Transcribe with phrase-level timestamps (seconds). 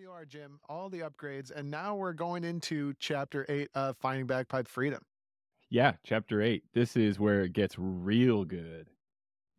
[0.00, 0.58] you are, Jim.
[0.68, 5.02] All the upgrades, and now we're going into chapter eight of Finding Bagpipe Freedom.
[5.68, 6.64] Yeah, chapter eight.
[6.72, 8.88] This is where it gets real good.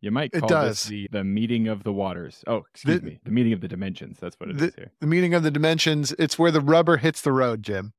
[0.00, 0.82] You might It call does.
[0.82, 2.42] this the, the meeting of the waters.
[2.48, 3.20] Oh, excuse The- me.
[3.24, 4.18] The meeting of the dimensions.
[4.20, 4.92] That's what it is The, here.
[5.00, 6.12] the meeting of the dimensions.
[6.18, 7.92] It's where the rubber hits the road, Jim.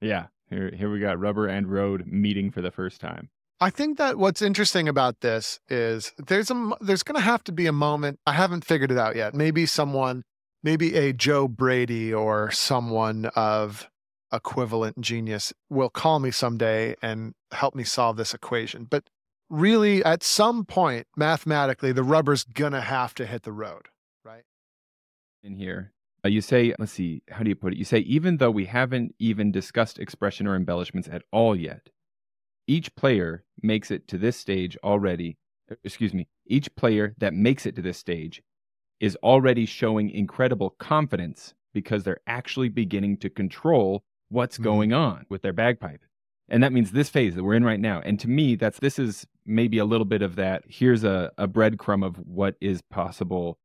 [0.00, 0.26] Yeah.
[0.48, 3.28] Here, here we got rubber and road meeting for the first time.
[3.60, 7.52] I think that what's interesting about this is there's a there's going to have to
[7.52, 8.20] be a moment.
[8.24, 9.34] I haven't figured it out yet.
[9.34, 10.22] Maybe someone,
[10.62, 13.88] maybe a Joe Brady or someone of
[14.32, 18.84] equivalent genius will call me someday and help me solve this equation.
[18.84, 19.04] But
[19.48, 23.86] really, at some point, mathematically, the rubber's going to have to hit the road,
[24.24, 24.44] right?
[25.42, 25.92] in here.
[26.24, 27.78] Uh, you say, let's see, how do you put it?
[27.78, 31.90] You say, even though we haven't even discussed expression or embellishments at all yet,
[32.66, 35.38] each player makes it to this stage already.
[35.84, 38.42] Excuse me, each player that makes it to this stage
[39.00, 44.62] is already showing incredible confidence because they're actually beginning to control what's Mhm.
[44.64, 46.02] going on with their bagpipe.
[46.48, 48.00] And that means this phase that we're in right now.
[48.00, 50.64] And to me, that's this is maybe a little bit of that.
[50.66, 53.58] Here's a, a breadcrumb of what is possible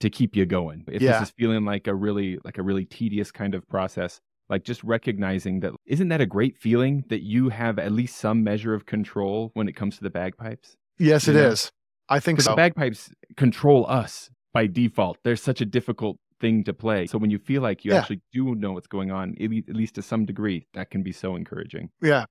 [0.00, 0.84] to keep you going.
[0.88, 1.18] If Yeah.
[1.20, 4.82] this is feeling like a really like a really tedious kind of process, like just
[4.84, 8.84] recognizing that isn't that a great feeling that you have at least some measure of
[8.86, 10.76] control when it comes to the bagpipes?
[10.98, 11.48] Yes, it Yeah.
[11.48, 11.72] is.
[12.08, 12.50] I think so.
[12.50, 15.18] the bagpipes control us by default.
[15.24, 17.06] They're such a difficult thing to play.
[17.06, 17.98] So when you feel like you Yeah.
[17.98, 21.36] actually do know what's going on, at least to some degree, that can be so
[21.36, 21.90] encouraging.
[22.00, 22.24] yeah,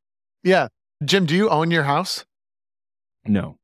[0.44, 0.68] yeah.
[1.04, 2.26] Jim, do you own your house?
[3.26, 3.58] No,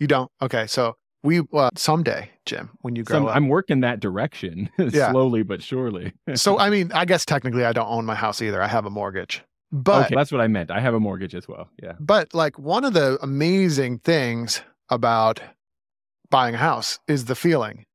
[0.00, 0.30] You don't.
[0.42, 3.36] Okay, so we uh, someday, Jim, when you grow Some, up.
[3.36, 5.10] I'm working that direction Yeah.
[5.12, 6.12] slowly but surely.
[6.34, 8.60] so I mean, I guess technically I don't own my house either.
[8.60, 9.42] I have a mortgage.
[9.72, 10.70] But okay, that's what I meant.
[10.70, 11.68] I have a mortgage as well.
[11.82, 11.92] Yeah.
[12.00, 14.60] but like one of the amazing things
[14.90, 15.40] about
[16.30, 17.86] buying a house is the feeling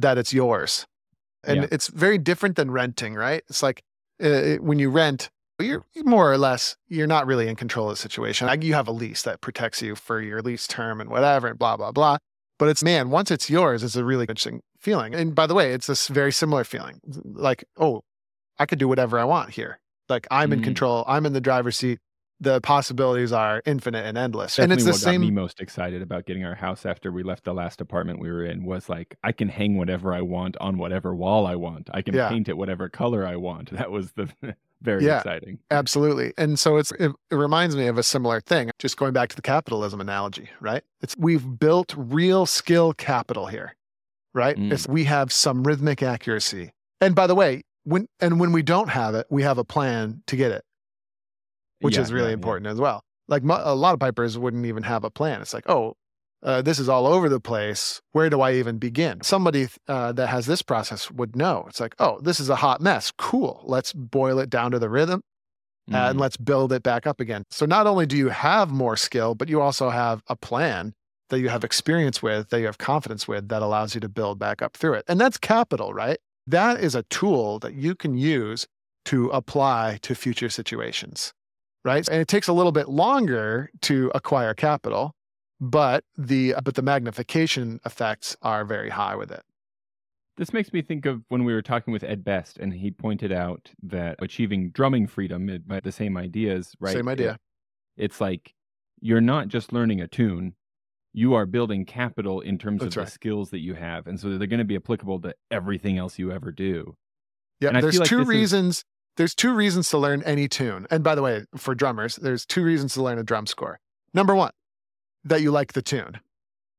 [0.00, 0.86] that it's yours.
[1.44, 1.68] And Yeah.
[1.70, 3.42] it's very different than renting, right?
[3.48, 3.82] It's like
[4.22, 8.00] uh, when you rent, you're more or less you're not really in control of the
[8.00, 8.46] situation.
[8.46, 11.58] Like you have a lease that protects you for your lease term and whatever and
[11.58, 12.18] blah blah blah.
[12.58, 15.14] But it's man, once it's yours, it's a really interesting feeling.
[15.14, 17.00] And by the way, it's this very similar feeling.
[17.24, 18.02] Like, oh,
[18.58, 19.78] I could do whatever I want here.
[20.08, 20.64] Like I'm in Mm.
[20.64, 21.04] control.
[21.06, 21.98] I'm in the driver's seat.
[22.40, 24.56] The possibilities are infinite and endless.
[24.56, 25.20] Definitely and it's the what same.
[25.20, 28.30] got me most excited about getting our house after we left the last apartment we
[28.30, 31.90] were in was like I can hang whatever I want on whatever wall I want.
[31.92, 32.28] I can Yeah.
[32.28, 33.70] paint it whatever color I want.
[33.76, 34.28] That was the
[34.82, 35.16] very Yeah.
[35.18, 35.58] exciting.
[35.72, 36.32] Absolutely.
[36.38, 38.70] And so it's it, it reminds me of a similar thing.
[38.78, 40.84] Just going back to the capitalism analogy, right?
[41.00, 43.74] It's we've built real skill capital here,
[44.32, 44.56] right?
[44.56, 44.72] Mm.
[44.72, 46.70] It's we have some rhythmic accuracy.
[47.00, 50.22] And by the way, when and when we don't have it, we have a plan
[50.28, 50.64] to get it,
[51.80, 52.34] which Yeah, is really yeah, yeah.
[52.34, 53.02] important as well.
[53.28, 55.40] Like a lot of pipers wouldn't even have a plan.
[55.42, 55.94] It's like, oh,
[56.42, 58.00] uh, this is all over the place.
[58.12, 59.22] Where do I even begin?
[59.22, 61.64] Somebody uh, that has this process would know.
[61.68, 63.12] It's like, oh, this is a hot mess.
[63.18, 63.62] Cool.
[63.64, 65.22] Let's boil it down to the rhythm
[65.92, 66.20] uh, and Mm.
[66.20, 67.44] let's build it back up again.
[67.50, 70.94] So not only do you have more skill, but you also have a plan
[71.30, 74.38] that you have experience with, that you have confidence with, that allows you to build
[74.38, 75.04] back up through it.
[75.08, 76.18] And that's capital, right?
[76.46, 78.66] That is a tool that you can use
[79.06, 81.34] to apply to future situations,
[81.88, 82.06] right?
[82.08, 85.14] And it takes a little bit longer to acquire capital,
[85.60, 89.42] but the but the magnification effects are very high with it.
[90.36, 93.32] This makes me think of when we were talking with Ed Best, and he pointed
[93.32, 96.92] out that achieving drumming freedom it- by the same ideas, right?
[96.94, 97.32] Same idea.
[97.96, 98.54] It- it's like
[99.00, 100.54] you're not just learning a tune;
[101.12, 103.06] you are building capital in terms That's of right.
[103.06, 106.18] the skills that you have, and so they're going to be applicable to everything else
[106.20, 106.94] you ever do.
[107.60, 108.84] Yeah, there's like two this is- reasons.
[109.18, 110.86] There's two reasons to learn any tune.
[110.92, 113.80] And by the way, for drummers, there's two reasons to learn a drum score.
[114.14, 114.52] Number one,
[115.24, 116.20] that you like the tune,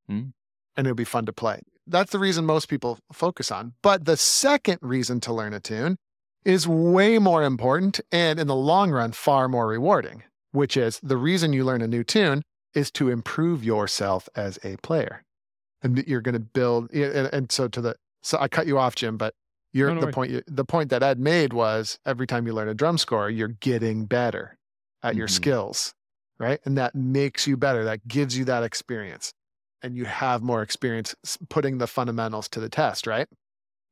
[0.07, 0.29] Hmm.
[0.77, 1.61] and it'll be fun to play.
[1.85, 3.73] That's the reason most people focus on.
[3.81, 5.97] But the second reason to learn a tune
[6.45, 11.17] is way more important and in the long run far more rewarding, which is the
[11.17, 15.25] reason you learn a new tune is to improve yourself as a player.
[15.83, 18.77] And that you're going to build and, and so to the so I cut you
[18.77, 19.33] off Jim, but
[19.73, 20.15] you're No, no the worries.
[20.15, 23.29] point you, the point that Ed made was every time you learn a drum score,
[23.29, 24.57] you're getting better
[25.03, 25.29] at your Mhm.
[25.29, 25.93] skills,
[26.39, 26.59] right?
[26.65, 27.83] And that makes you better.
[27.83, 29.33] That gives you that experience.
[29.81, 31.15] And you have more experience
[31.49, 33.27] putting the fundamentals to the test, right?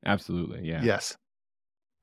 [0.06, 0.88] Absolutely, yeah.
[0.88, 1.18] Yes.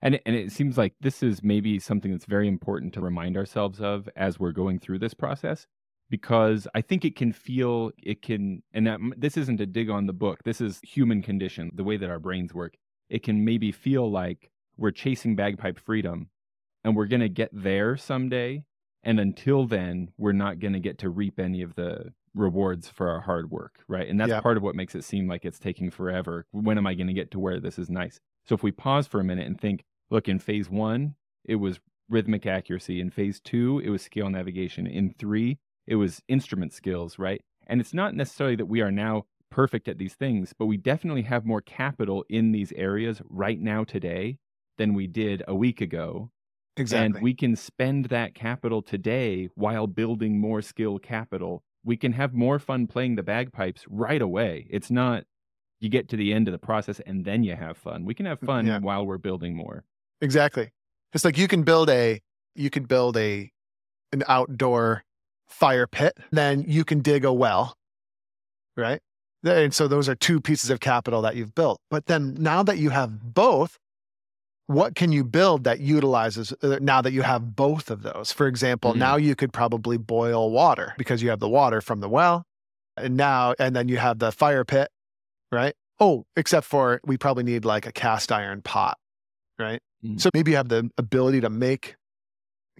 [0.02, 3.36] And it, and it seems like this is maybe something that's very important to remind
[3.36, 5.66] ourselves of as we're going through this process
[6.10, 10.06] because I think it can feel it can and that, this isn't a dig on
[10.06, 10.42] the book.
[10.44, 12.76] This is human condition, the way that our brains work.
[13.14, 16.30] It can maybe feel like we're chasing bagpipe freedom
[16.82, 18.64] and we're going to get there someday
[19.04, 23.08] and until then we're not going to get to reap any of the rewards for
[23.08, 24.08] our hard work, right?
[24.08, 24.40] And that's Yeah.
[24.40, 26.44] part of what makes it seem like it's taking forever.
[26.50, 28.18] When am I going to get to where this is nice?
[28.46, 31.14] So if we pause for a minute and think, look, in phase one,
[31.44, 31.78] it was
[32.08, 33.00] rhythmic accuracy.
[33.00, 34.88] In phase two, it was scale navigation.
[34.88, 37.42] In three, it was instrument skills, right?
[37.68, 41.22] And it's not necessarily that we are now perfect at these things, but we definitely
[41.22, 44.36] have more capital in these areas right now today
[44.78, 46.32] than we did a week ago.
[46.76, 47.06] Exactly.
[47.18, 51.62] And we can spend that capital today while building more skill capital.
[51.84, 54.66] We can have more fun playing the bagpipes right away.
[54.70, 55.22] It's not
[55.78, 58.04] you get to the end of the process and then you have fun.
[58.04, 58.80] We can have mm, fun Yeah.
[58.80, 59.84] while we're building more.
[60.20, 60.72] Exactly.
[61.12, 62.20] It's like you can build a
[62.56, 63.52] you could build a
[64.12, 65.04] an outdoor
[65.46, 67.76] fire pit, then you can dig a well,
[68.76, 69.00] right?
[69.44, 71.78] And so those are two pieces of capital that you've built.
[71.90, 73.78] But then now that you have both,
[74.66, 78.32] what can you build that utilizes uh, now that you have both of those?
[78.32, 78.98] For example, Mhm.
[78.98, 82.44] now you could probably boil water because you have the water from the well.
[82.96, 84.88] And now, and then you have the fire pit,
[85.52, 85.74] right?
[86.00, 88.96] Oh, except for we probably need like a cast iron pot,
[89.58, 89.80] right?
[90.04, 90.20] Mhm.
[90.20, 91.96] So maybe you have the ability to make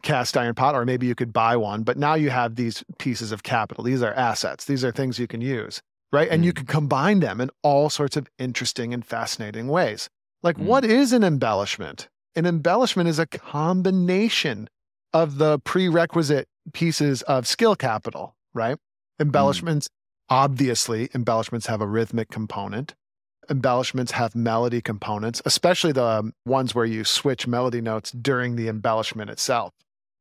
[0.02, 1.82] cast iron pot, or maybe you could buy one.
[1.82, 3.84] But now you have these pieces of capital.
[3.84, 4.64] These are assets.
[4.64, 5.80] These are things you can use,
[6.12, 6.28] right?
[6.30, 6.56] And you Mm.
[6.56, 10.08] can combine them in all sorts of interesting and fascinating ways.
[10.42, 10.64] Like, Mm.
[10.66, 12.08] what is an embellishment?
[12.36, 14.68] An embellishment is a combination
[15.12, 18.76] of the prerequisite pieces of skill capital, right?
[19.20, 19.88] Embellishments,
[20.28, 22.94] obviously, embellishments have a rhythmic component.
[23.50, 28.68] Embellishments have melody components, especially the um, ones where you switch melody notes during the
[28.68, 29.72] embellishment itself.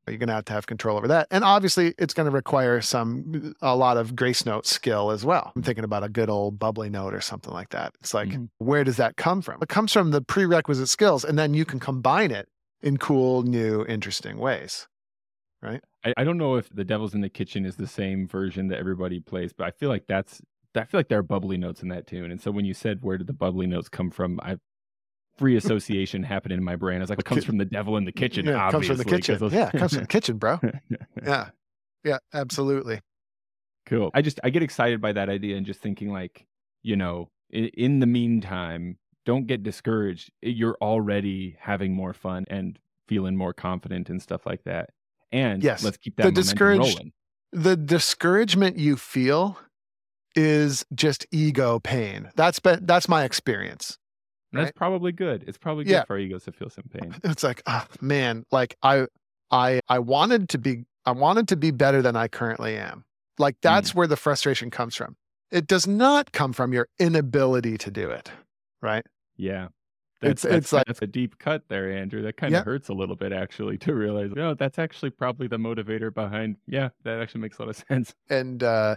[0.08, 1.28] You're going to have to have control over that.
[1.32, 5.52] And obviously, it's going to require some, a lot of grace note skill as well.
[5.56, 7.94] I'm thinking about a good old bubbly note or something like that.
[8.02, 8.50] It's like, Mhm.
[8.58, 9.60] where does that come from?
[9.62, 12.50] It comes from the prerequisite skills, and then you can combine it
[12.82, 14.88] in cool, new, interesting ways.
[16.04, 18.80] I, I don't know if the Devil's in the Kitchen is the same version that
[18.80, 20.42] everybody plays, but I feel like that's
[20.76, 22.32] I feel like there are bubbly notes in that tune.
[22.32, 24.58] And so when you said where did the bubbly notes come from, I
[25.38, 26.98] free association happening in my brain.
[26.98, 28.46] I was like, it comes from the devil in the kitchen.
[28.46, 29.38] Yeah, comes from the obviously, kitchen.
[29.40, 30.60] those- Yeah, it comes from the kitchen, bro.
[31.26, 31.50] Yeah.
[32.04, 33.00] Yeah, absolutely.
[33.86, 34.12] Cool.
[34.14, 36.46] I just I get excited by that idea and just thinking like,
[36.84, 40.32] you know, in, in the meantime, don't get discouraged.
[40.42, 42.78] You're already having more fun and
[43.08, 44.90] feeling more confident and stuff like that.
[45.32, 45.84] And Yes.
[45.84, 47.14] let's keep that The momentum discouraged- rolling.
[47.54, 49.58] The discouragement you feel
[50.36, 52.30] is just ego pain.
[52.36, 53.98] That's been that's my experience.
[54.54, 54.76] And That's right?
[54.76, 55.44] probably good.
[55.48, 56.04] It's probably good Yeah.
[56.06, 57.16] for our egos to feel some pain.
[57.24, 59.08] It's like, ah, man, like I
[59.50, 63.04] I I wanted to be I wanted to be better than I currently am.
[63.40, 65.16] Like that's where the frustration comes from.
[65.52, 68.32] It does not come from your inability to do it,
[68.82, 69.06] right?
[69.38, 69.70] Yeah.
[70.22, 72.22] It's- That's, that's, it's like- that's a deep cut there, Andrew.
[72.22, 72.64] That kind of Yeah.
[72.64, 76.58] hurts a little bit actually to realize, no, that's actually probably the motivator behind.
[76.68, 78.14] Yeah, that actually makes a lot of sense.
[78.30, 78.96] and uh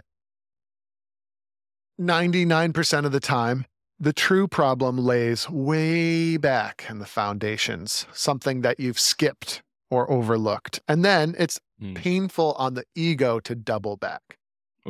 [1.99, 3.65] 99% of the time
[3.99, 10.79] the true problem lays way back in the foundations something that you've skipped or overlooked.
[10.87, 11.93] And then it's Hmm.
[11.93, 14.37] painful on the ego to double back.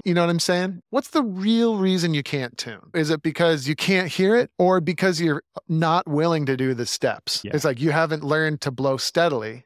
[0.06, 0.82] You know what i'm saying?
[0.90, 2.92] What's the real reason you can't tune?
[2.94, 6.86] Is it because you can't hear it or because you're not willing to do the
[6.86, 7.42] steps?
[7.44, 7.52] Yeah.
[7.54, 9.66] it's like you haven't learned to blow steadily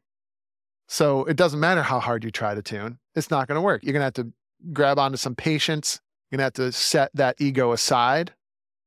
[0.88, 3.84] so it doesn't matter how hard you try to tune it's not going to work.
[3.84, 4.34] You're going to have to
[4.74, 6.00] grab onto some patience.
[6.30, 8.34] You're gonna have to set that ego aside,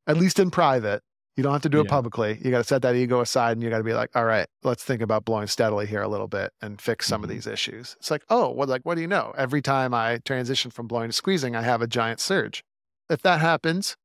[0.07, 1.03] at least in private.
[1.37, 1.91] You don't have to do it Yeah.
[1.91, 2.39] publicly.
[2.45, 4.47] You got to set that ego aside and you got to be like, all right,
[4.63, 7.25] let's think about blowing steadily here a little bit and fix some Mhm.
[7.25, 7.97] of these issues.
[7.99, 9.35] It's like, oh, well, like, what do you know?
[9.37, 12.63] Every time I transition from blowing to squeezing, I have a giant surge.
[13.11, 13.97] If that happens,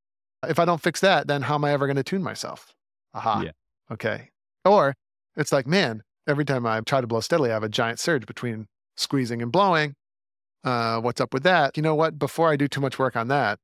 [0.48, 2.74] if I don't fix that, then how am I ever going to tune myself?
[3.14, 3.42] Aha.
[3.44, 3.52] Yeah.
[3.92, 4.30] Okay.
[4.64, 4.94] Or
[5.36, 8.26] it's like, man, every time I try to blow steadily, I have a giant surge
[8.26, 9.94] between squeezing and blowing.
[10.64, 11.76] Uh, what's up with that?
[11.76, 12.18] You know what?
[12.18, 13.58] Before I do too much work on that,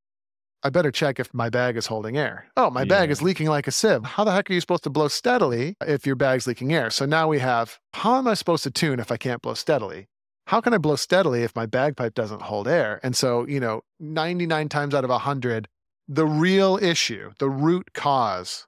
[0.63, 2.47] I better check if my bag is holding air.
[2.57, 4.05] Oh, my bag is leaking like a sieve.
[4.05, 6.91] How the heck are you supposed to blow steadily if your bag's leaking air?
[6.91, 10.07] So now we have how am I supposed to tune if I can't blow steadily?
[10.49, 13.01] How can I blow steadily if my bagpipe doesn't hold air?
[13.03, 15.69] And so, you know, 99 times out of 100,
[16.09, 18.67] the real issue, the root cause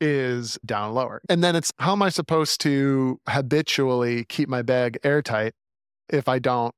[0.00, 1.20] is down lower.
[1.28, 5.52] And then it's how am I supposed to habitually keep my bag airtight
[6.08, 6.74] if I don't,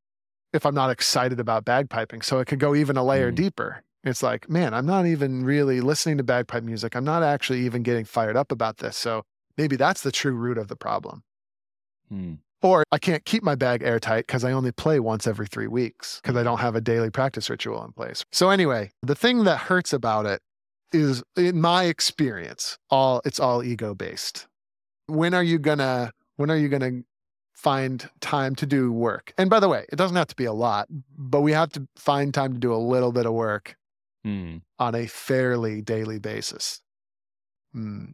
[0.52, 2.22] if I'm not excited about bagpiping?
[2.24, 3.36] So it could go even a layer Mm.
[3.36, 3.82] deeper.
[4.04, 6.94] It's like, man, I'm not even really listening to bagpipe music.
[6.94, 8.96] I'm not actually even getting fired up about this.
[8.96, 9.24] So
[9.56, 11.22] maybe that's the true root of the problem.
[12.08, 12.34] Hmm.
[12.62, 16.20] Or I can't keep my bag airtight because I only play once every three weeks
[16.22, 18.24] because I don't have a daily practice ritual in place.
[18.32, 20.40] So anyway, the thing that hurts about it
[20.92, 24.46] is, in my experience, all it's all ego based.
[25.06, 26.12] When are you gonna?
[26.36, 27.02] When are you gonna
[27.54, 29.32] find time to do work?
[29.36, 31.86] And by the way, it doesn't have to be a lot, but we have to
[31.96, 33.76] find time to do a little bit of work
[34.26, 34.56] Hmm.
[34.80, 36.80] on a fairly daily basis.
[37.72, 38.06] Hmm.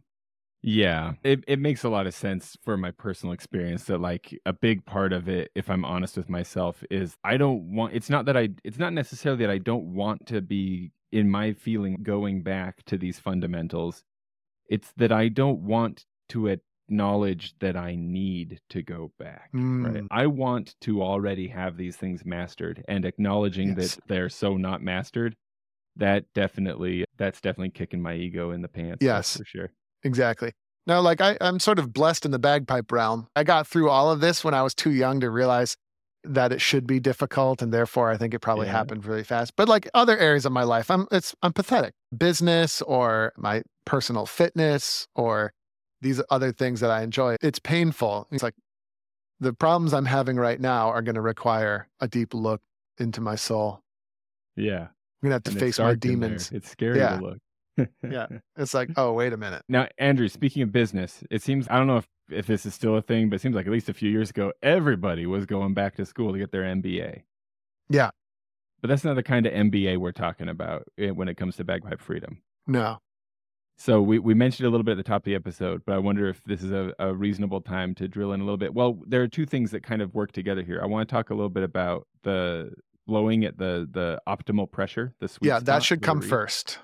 [0.61, 4.53] Yeah, it, it makes a lot of sense for my personal experience that like a
[4.53, 8.25] big part of it, if I'm honest with myself, is I don't want it's not
[8.25, 12.43] that I it's not necessarily that I don't want to be in my feeling going
[12.43, 14.03] back to these fundamentals.
[14.69, 19.49] It's that I don't want to acknowledge that I need to go back.
[19.51, 19.93] Right.
[19.95, 23.95] Mm, I want to already have these things mastered and acknowledging yes.
[23.95, 25.35] that they're so not mastered,
[25.95, 28.99] that definitely that's definitely kicking my ego in the pants.
[29.03, 29.37] Yes.
[29.37, 29.71] for sure.
[30.03, 30.51] Exactly.
[30.85, 33.27] No, like I, I'm sort of blessed in the bagpipe realm.
[33.35, 35.77] I got through all of this when I was too young to realize
[36.25, 38.73] that it should be difficult, and therefore I think it probably Yeah.
[38.73, 39.55] happened really fast.
[39.55, 41.93] But like other areas of my life, I'm it's I'm pathetic.
[42.17, 45.53] Business or my personal fitness or
[46.01, 47.35] these other things that I enjoy.
[47.41, 48.27] It's painful.
[48.31, 48.55] It's like
[49.39, 52.61] the problems I'm having right now are going to require a deep look
[52.97, 53.81] into my soul.
[54.55, 54.87] Yeah.
[55.23, 56.29] I'm gonna have to And face my dark in there.
[56.29, 56.51] demons.
[56.51, 57.17] It's scary Yeah.
[57.17, 57.37] to look.
[58.07, 58.27] Yeah.
[58.57, 59.63] It's like, oh, wait a minute.
[59.67, 62.95] Now, Andrew, speaking of business, it seems I don't know if, if this is still
[62.97, 65.73] a thing, but it seems like at least a few years ago, everybody was going
[65.73, 67.23] back to school to get their MBA.
[67.89, 68.11] Yeah.
[68.81, 71.63] But that's not the kind of MBA we're talking about eh, when it comes to
[71.63, 72.41] bagpipe freedom.
[72.67, 72.99] No.
[73.77, 75.97] So we, we mentioned a little bit at the top of the episode, but I
[75.97, 78.73] wonder if this is a, a reasonable time to drill in a little bit.
[78.73, 80.79] Well, there are two things that kind of work together here.
[80.81, 82.71] I want to talk a little bit about the
[83.07, 86.79] blowing at the the optimal pressure, the sweet Yeah, that should come first.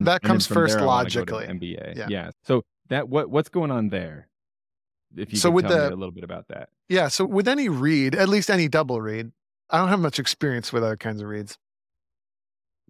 [0.00, 1.46] That then comes first there, I wanna go to logically.
[1.46, 1.96] MBA.
[1.96, 2.06] Yeah.
[2.08, 2.30] yeah.
[2.44, 4.28] So that what what's going on there?
[5.16, 6.70] If you So with tell me the- a little bit about that.
[6.88, 7.08] Yeah.
[7.08, 9.32] So with any reed, at least any double reed,
[9.68, 11.58] I don't have much experience with other kinds of reeds.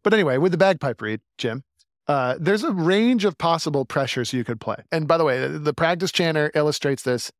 [0.02, 1.62] But anyway, with the bagpipe reed, Jim,
[2.06, 4.76] uh, there's a range of possible pressures you could play.
[4.90, 7.30] And by the way, the, the practice chanter illustrates this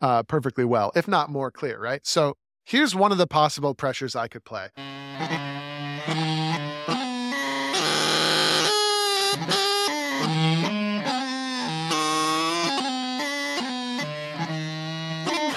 [0.00, 2.04] uh, perfectly well, if not more clear, right?
[2.06, 2.36] So
[2.68, 4.68] here's one of the possible pressures I could play.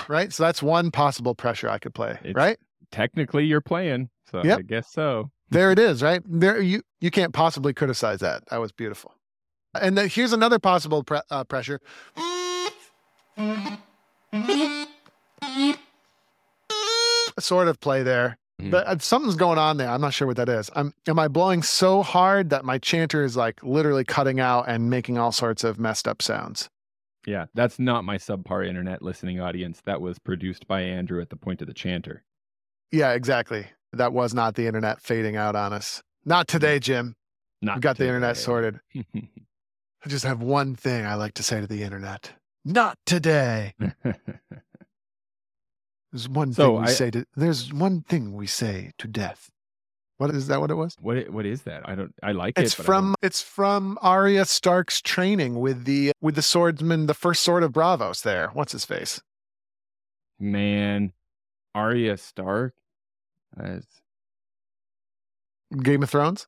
[0.07, 0.33] Right?
[0.33, 2.57] So that's one possible pressure I could play, It's- right?
[2.91, 4.59] Technically, you're playing, so Yep.
[4.59, 5.31] I guess so.
[5.49, 6.21] There it is, right?
[6.25, 8.43] There you you can't possibly criticize that.
[8.49, 9.13] That was beautiful.
[9.73, 11.79] And then here's another possible pre- uh, pressure.
[17.41, 18.71] Sort of play there, Mhm.
[18.71, 19.89] but uh, something's going on there.
[19.89, 20.69] I'm not sure what that is.
[20.75, 24.89] I'm, am I blowing so hard that my chanter is like literally cutting out and
[24.89, 26.69] making all sorts of messed up sounds?
[27.27, 29.81] Yeah, that's not my subpar internet listening audience.
[29.85, 32.23] That was produced by Andrew at the point of the chanter.
[32.91, 33.67] Yeah, exactly.
[33.93, 36.01] That was not the internet fading out on us.
[36.25, 37.15] Not today, Jim.
[37.61, 38.79] Not We've got the internet sorted.
[39.15, 42.31] I just have one thing I like to say to the internet.
[42.65, 43.73] Not today.
[46.11, 49.49] There's one So thing we I- say to there's one thing we say to death.
[50.17, 50.95] What is that what it was?
[50.99, 51.87] what what is that?
[51.89, 52.13] I don't.
[52.21, 52.77] I like It's it.
[52.77, 57.41] but I from it's from Arya Stark's training with the with the swordsman, the first
[57.41, 58.49] sword of Braavos there.
[58.53, 59.21] What's his face?
[60.39, 61.13] man,
[61.75, 62.73] Arya Stark.
[63.55, 64.01] That's-
[65.81, 66.47] Game of Thrones?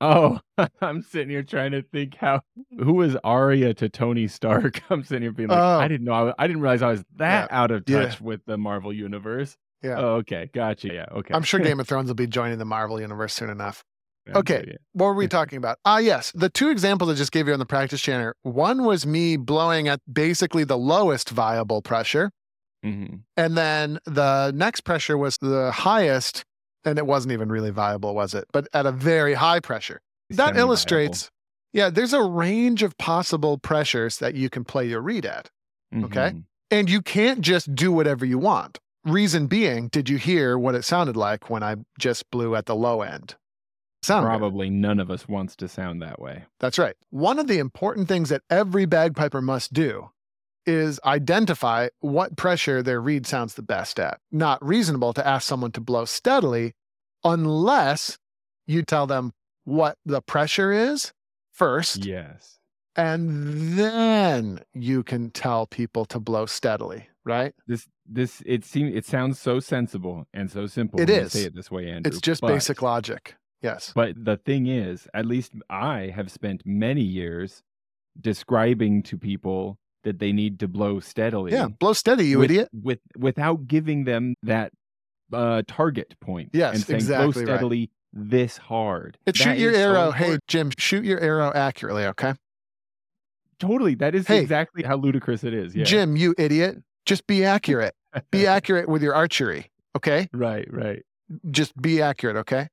[0.00, 0.38] Oh,
[0.80, 2.40] I'm sitting here trying to think how
[2.78, 4.82] who was Arya to Tony Stark.
[4.90, 5.78] I'm sitting here being like, Oh.
[5.78, 6.28] I didn't know.
[6.28, 8.06] I, I didn't realize I was that out of Yeah.
[8.06, 9.56] touch with the Marvel universe.
[9.82, 9.96] Yeah.
[9.98, 10.92] Oh, okay, gotcha.
[10.92, 11.32] Yeah, okay.
[11.34, 13.84] I'm sure Game of Thrones will be joining the Marvel universe soon enough.
[14.26, 14.64] Yeah, okay.
[14.66, 14.74] yeah.
[14.94, 15.78] What were we talking about?
[15.84, 16.32] Ah, yes.
[16.34, 18.34] The two examples I just gave you on the practice chanter.
[18.42, 22.32] One was me blowing at basically the lowest viable pressure.
[22.84, 23.20] Mhm.
[23.36, 26.44] And then the next pressure was the highest,
[26.86, 28.46] and it wasn't even really viable, was it?
[28.52, 30.00] But at a very high pressure.
[30.30, 31.30] That illustrates,
[31.72, 35.50] yeah, there's a range of possible pressures that you can play your reed at.
[35.94, 36.30] okay.
[36.30, 36.44] Mhm.
[36.70, 38.78] And you can't just do whatever you want.
[39.04, 42.74] Reason being, did you hear what it sounded like when I just blew at the
[42.74, 43.36] low end?
[44.02, 44.28] Sound good.
[44.30, 46.44] Probably none of us wants to sound that way.
[46.58, 46.96] That's right.
[47.10, 50.10] One of the important things that every bagpiper must do
[50.66, 54.18] is identify what pressure their reed sounds the best at.
[54.32, 56.72] Not reasonable to ask someone to blow steadily
[57.24, 58.18] unless
[58.66, 59.32] you tell them
[59.64, 61.12] what the pressure is
[61.52, 62.58] first, Yes.
[62.94, 67.54] and then you can tell people to blow steadily, right?
[67.66, 71.00] This this it seems it sounds so sensible and so simple.
[71.00, 71.32] It is.
[71.32, 72.10] say it this way, Andrew.
[72.10, 73.34] It's just but- basic logic.
[73.62, 73.92] Yes.
[73.94, 77.62] But the thing is, at least I have spent many years
[78.20, 81.52] describing to people that they need to blow steadily.
[81.52, 81.66] Yeah.
[81.66, 82.70] Blow steady, you with, idiot.
[82.72, 84.72] With without giving them that
[85.32, 86.50] uh, target point.
[86.52, 87.58] Yes, and saying exactly blow right.
[87.58, 89.18] steadily this hard.
[89.26, 90.10] It's shoot your is so arrow.
[90.12, 90.38] hey.
[90.48, 92.32] Jim, shoot your arrow accurately, okay?
[93.58, 93.94] totally.
[93.94, 94.40] That is Hey.
[94.40, 95.74] exactly how ludicrous it is.
[95.74, 95.84] Yeah.
[95.84, 96.76] Jim, you idiot.
[97.06, 97.94] Just be accurate.
[98.30, 100.28] be accurate with your archery, okay?
[100.32, 100.68] Right.
[100.72, 101.02] Right.
[101.50, 102.68] Just be accurate, okay?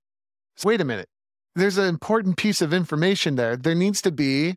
[0.57, 1.07] So wait a minute.
[1.55, 3.55] There's an important piece of information there.
[3.55, 4.55] There needs to be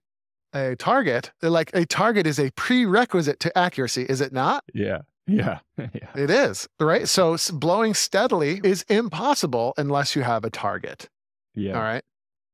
[0.56, 4.64] a target, like a target is a prerequisite to accuracy, is it not?
[4.72, 5.02] Yeah.
[5.26, 5.58] Yeah.
[5.78, 6.10] yeah.
[6.14, 7.08] It is, right?
[7.08, 11.08] So blowing steadily is impossible unless you have a target.
[11.54, 11.75] Yeah.
[11.75, 12.02] All right.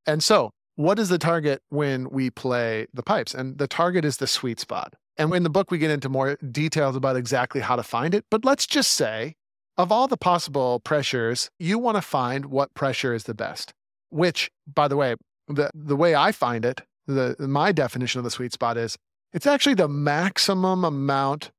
[0.07, 3.35] And so, what is the target when we play the pipes?
[3.35, 4.95] And the target is the sweet spot.
[5.19, 8.25] And in the book, we get into more details about exactly how to find it.
[8.31, 9.35] But let's just say,
[9.77, 13.75] of all the possible pressures, you want to find what pressure is the best,
[14.09, 15.17] which, by the way,
[15.49, 18.97] the, the way I find it, the, my definition of the sweet spot is
[19.33, 21.51] it's actually the maximum amount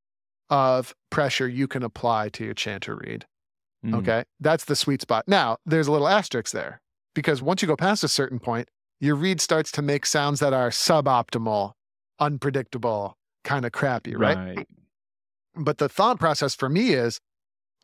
[0.50, 3.26] of pressure you can apply to your chanter reed.
[3.86, 3.96] Mm.
[3.96, 4.24] Okay.
[4.40, 5.26] That's the sweet spot.
[5.28, 6.82] Now, there's a little asterisk there
[7.16, 8.70] because once you go past a certain point,
[9.00, 11.74] your reed starts to make sounds that are suboptimal,
[12.20, 14.38] unpredictable, kind of crappy, right?
[14.38, 14.68] Right.
[15.56, 17.20] But the thought process for me is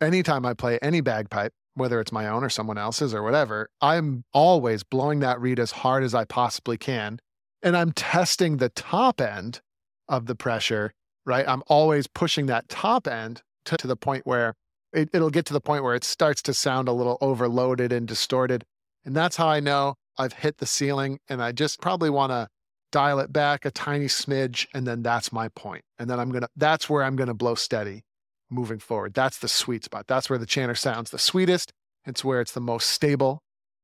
[0.00, 4.24] anytime I play any bagpipe, whether it's my own or someone else's or whatever, I'm
[4.32, 7.20] always blowing that reed as hard as I possibly can.
[7.62, 9.60] And I'm testing the top end
[10.08, 10.92] of the pressure,
[11.26, 11.46] right?
[11.46, 14.54] I'm always pushing that top end to, to the point where
[14.92, 18.08] it, it'll get to the point where it starts to sound a little overloaded and
[18.08, 18.64] distorted.
[19.04, 22.48] And that's how I know I've hit the ceiling and I just probably want to
[22.92, 24.66] dial it back a tiny smidge.
[24.74, 25.84] And then that's my point.
[25.98, 28.02] And then I'm going to, that's where I'm going to blow steady
[28.50, 29.14] moving forward.
[29.14, 30.06] That's the sweet spot.
[30.08, 31.72] That's where the chanter sounds the sweetest.
[32.04, 33.42] It's where it's the most stable.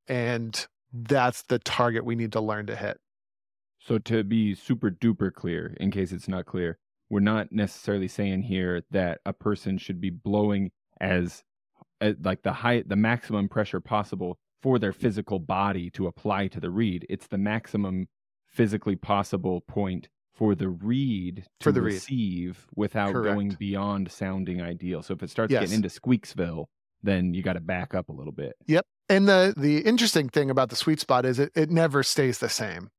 [0.08, 2.98] And that's the target we need to learn to hit.
[3.86, 6.78] So to be super duper clear, in case it's not clear,
[7.08, 11.44] we're not necessarily saying here that a person should be blowing as,
[12.00, 16.58] as like the high the maximum pressure possible for their physical body to apply to
[16.58, 17.06] the reed.
[17.08, 18.08] It's the maximum
[18.48, 21.94] physically possible point for the reed to the reed.
[21.94, 25.02] receive without going beyond sounding ideal.
[25.02, 25.60] So if it starts Yes.
[25.62, 26.66] getting into Squeaksville,
[27.02, 28.54] then you got to back up a little bit.
[28.66, 28.84] Yep.
[29.08, 32.48] And the the interesting thing about the sweet spot is it, it never stays the
[32.48, 32.90] same.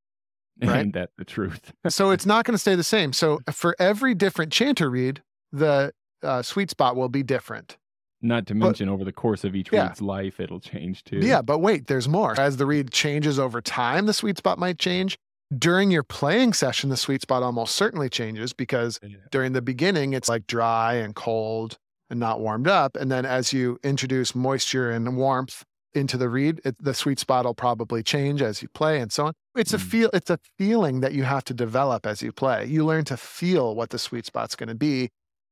[0.62, 0.80] Right.
[0.80, 1.72] Ain't that the truth?
[1.88, 3.12] so it's not going to stay the same.
[3.12, 5.22] So for every different chanter reed,
[5.52, 7.76] the uh, sweet spot will be different.
[8.20, 9.86] Not to But- mention over the course of each Yeah.
[9.88, 11.18] reed's life, it'll change too.
[11.18, 12.38] Yeah, but wait, there's more.
[12.38, 15.16] As the reed changes over time, the sweet spot might change.
[15.56, 19.16] During your playing session, the sweet spot almost certainly changes because Yeah.
[19.30, 21.78] during the beginning, it's like dry and cold
[22.10, 22.96] and not warmed up.
[22.96, 25.64] And then as you introduce moisture and warmth
[25.98, 29.26] into the reed, it, the sweet spot will probably change as you play and so
[29.26, 29.32] on.
[29.54, 29.82] It's a Mm.
[29.90, 30.10] feel.
[30.14, 32.64] It's a feeling that you have to develop as you play.
[32.64, 35.10] You learn to feel what the sweet spot's going to be.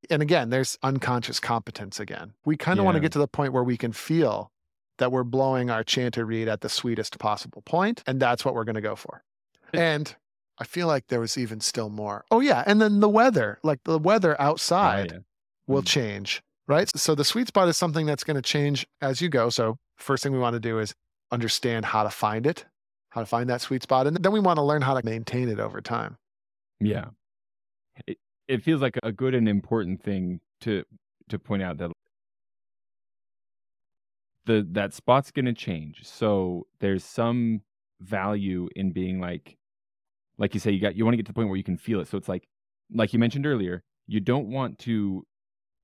[0.08, 2.32] And again, there's unconscious competence again.
[2.44, 4.50] We kind of want to get to the point where we can feel
[4.98, 8.64] that we're blowing our chanter reed at the sweetest possible point, and that's what we're
[8.64, 9.22] going to go for.
[9.72, 10.14] And
[10.58, 12.24] I feel like there was even still more.
[12.30, 15.18] Oh yeah, and then the weather, like the weather Oh, outside yeah.
[15.66, 15.86] will Mm.
[15.88, 16.88] change, right?
[16.96, 19.50] So the sweet spot is something that's going to change as you go.
[19.50, 20.94] So first thing we want to do is
[21.30, 22.64] understand how to find it,
[23.10, 25.48] how to find that sweet spot, and then we want to learn how to maintain
[25.48, 26.16] it over time.
[26.80, 27.06] Yeah.
[28.06, 30.84] It it feels like a good and important thing to
[31.28, 31.90] to point out that
[34.44, 36.04] the that spot's going to change.
[36.04, 37.62] So there's some
[38.00, 39.56] value in being like
[40.38, 41.76] like you say you got you want to get to the point where you can
[41.76, 42.08] feel it.
[42.08, 42.46] So it's like
[42.92, 45.26] like you mentioned earlier, you don't want to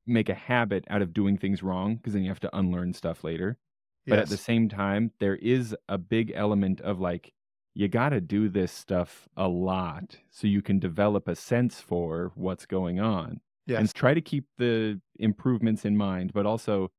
[0.07, 3.25] make a habit out of doing things wrong because then you have to unlearn stuff
[3.25, 3.59] later.
[4.07, 7.33] But at the same time, there is a big element of like,
[7.75, 12.33] you got to do this stuff a lot so you can develop a sense for
[12.35, 13.81] what's going on yes.
[13.81, 16.91] and try to keep the improvements in mind, but also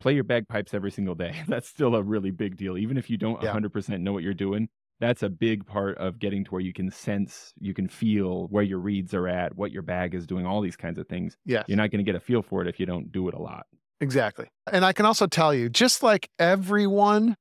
[0.00, 1.34] play your bagpipes every single day.
[1.48, 2.78] That's still a really big deal.
[2.78, 3.52] Even if you don't Yeah.
[3.52, 4.68] 100% know what you're doing,
[5.00, 8.64] that's a big part of getting to where you can sense, you can feel where
[8.64, 11.36] your reeds are at, what your bag is doing, all these kinds of things.
[11.44, 11.64] yes.
[11.68, 13.38] You're not going to get a feel for it if you don't do it a
[13.38, 13.66] lot.
[14.00, 14.46] Exactly.
[14.70, 17.36] And I can also tell you, just like everyone,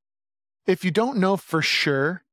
[0.66, 2.24] if you don't know for sure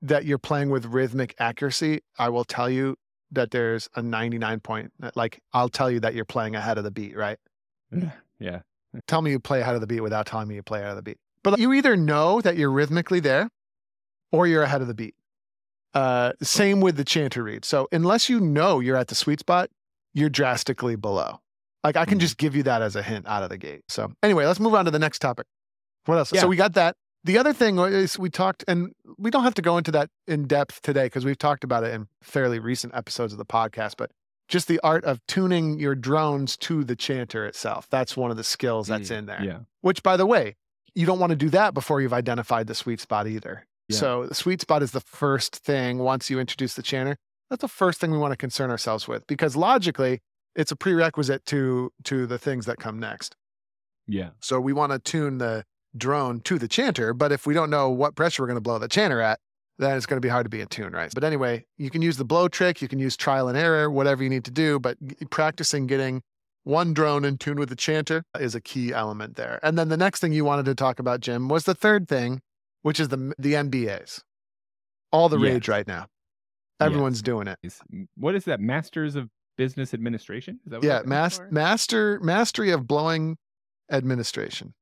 [0.00, 2.96] that you're playing with rhythmic accuracy, I will tell you
[3.30, 6.90] that there's a 99 point, like, I'll tell you that you're playing ahead of the
[6.90, 7.38] beat, right?
[8.38, 8.60] yeah.
[9.06, 10.96] Tell me you play ahead of the beat without telling me you play ahead of
[10.96, 11.18] the beat.
[11.42, 13.50] But you either know that you're rhythmically there
[14.32, 15.14] or you're ahead of the beat.
[15.94, 17.64] Uh, same with the chanter reed.
[17.64, 19.70] So unless you know you're at the sweet spot,
[20.14, 21.40] you're drastically below.
[21.84, 22.22] Like I can Mhm.
[22.22, 23.82] just give you that as a hint out of the gate.
[23.88, 25.46] So anyway, let's move on to the next topic.
[26.06, 26.32] What else?
[26.32, 26.40] Yeah.
[26.42, 26.96] So we got that.
[27.24, 30.46] The other thing is we talked, and we don't have to go into that in
[30.46, 34.10] depth today because we've talked about it in fairly recent episodes of the podcast, but
[34.48, 37.86] just the art of tuning your drones to the chanter itself.
[37.90, 39.42] That's one of the skills that's in there.
[39.42, 39.58] Yeah.
[39.82, 40.56] Which, by the way,
[40.94, 43.66] you don't want to do that before you've identified the sweet spot either.
[43.88, 43.96] Yeah.
[43.98, 47.16] So the sweet spot is the first thing once you introduce the chanter.
[47.50, 50.20] That's the first thing we want to concern ourselves with because logically,
[50.58, 53.36] it's a prerequisite to to the things that come next.
[54.06, 54.30] Yeah.
[54.40, 55.64] So we want to tune the
[55.96, 58.78] drone to the chanter, but if we don't know what pressure we're going to blow
[58.78, 59.38] the chanter at,
[59.78, 61.12] then it's going to be hard to be in tune, right?
[61.14, 64.22] But anyway, you can use the blow trick, you can use trial and error, whatever
[64.22, 64.98] you need to do, but
[65.30, 66.22] practicing getting
[66.64, 69.60] one drone in tune with the chanter is a key element there.
[69.62, 72.40] And then the next thing you wanted to talk about, Jim, was the third thing,
[72.82, 74.22] which is the the MBAs.
[75.12, 76.06] All the rage right now.
[76.80, 77.58] Everyone's doing it.
[78.16, 78.60] What is that?
[78.60, 80.60] Masters of Business Administration?
[80.64, 83.36] Is that what Yeah, mas- master mastery of blowing
[83.92, 84.72] administration.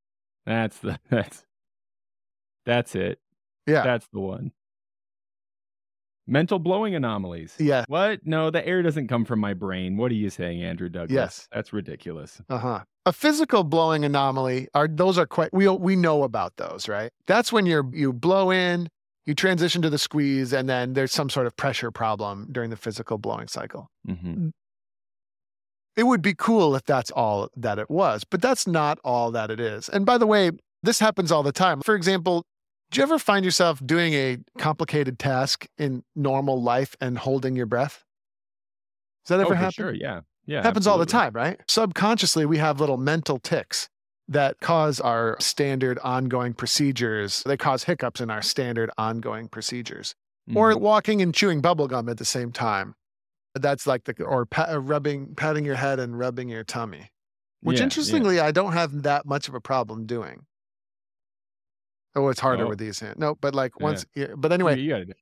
[0.44, 1.44] That's the that's
[2.64, 3.18] that's it.
[3.66, 3.82] Yeah.
[3.82, 4.52] That's the one.
[6.28, 7.54] Mental blowing anomalies.
[7.58, 7.84] Yeah.
[7.86, 8.20] What?
[8.26, 9.96] No, the air doesn't come from my brain.
[9.96, 11.12] What are you saying, Andrew Douglas?
[11.12, 11.48] Yes.
[11.52, 12.40] That's ridiculous.
[12.48, 12.80] Uh-huh.
[13.06, 17.10] A physical blowing anomaly are those are quite we we know about those, right?
[17.28, 18.88] That's when you're you blow in,
[19.24, 22.76] you transition to the squeeze, and then there's some sort of pressure problem during the
[22.76, 23.88] physical blowing cycle.
[24.04, 24.48] hmm
[25.96, 29.50] It would be cool if that's all that it was, but that's not all that
[29.50, 29.88] it is.
[29.88, 30.50] And by the way,
[30.82, 31.80] this happens all the time.
[31.80, 32.44] For example,
[32.90, 37.66] do you ever find yourself doing a complicated task in normal life and holding your
[37.66, 38.04] breath?
[39.24, 39.72] Does that Oh, ever for happen?
[39.72, 39.92] sure.
[39.94, 40.20] Yeah.
[40.48, 40.62] Yeah.
[40.62, 41.60] happens all the time, right?
[41.66, 43.88] Subconsciously, we have little mental tics
[44.28, 47.42] that cause our standard ongoing procedures.
[47.44, 50.14] They cause hiccups in our standard ongoing procedures.
[50.54, 50.80] Or Mhm.
[50.80, 52.94] walking and chewing bubblegum at the same time.
[53.58, 57.10] That's like the, or pa- uh, rubbing, patting your head and rubbing your tummy,
[57.60, 57.84] which Yeah, yeah.
[57.84, 60.46] interestingly, I don't have that much of a problem doing.
[62.14, 62.68] Oh, it's harder Oh.
[62.68, 63.18] with these hands.
[63.18, 65.12] No, but like once, yeah, but anyway, you gotta do-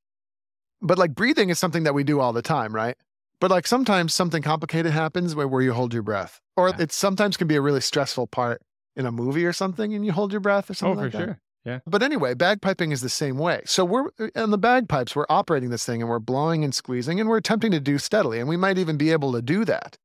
[0.81, 2.97] but like breathing is something that we do all the time, right?
[3.41, 6.77] But like sometimes something complicated happens where, where you hold your breath, or Yeah.
[6.83, 8.63] it sometimes can be a really stressful part
[8.97, 11.13] in a movie or something, and you hold your breath or Oh, something for like
[11.13, 11.19] that.
[11.19, 11.41] sure.
[11.65, 11.81] Yeah.
[11.87, 13.63] But anyway, bagpiping is the same way.
[13.65, 17.29] So we're on the bagpipes, we're operating this thing and we're blowing and squeezing and
[17.29, 19.97] we're attempting to do steadily, and we might even be able to do that.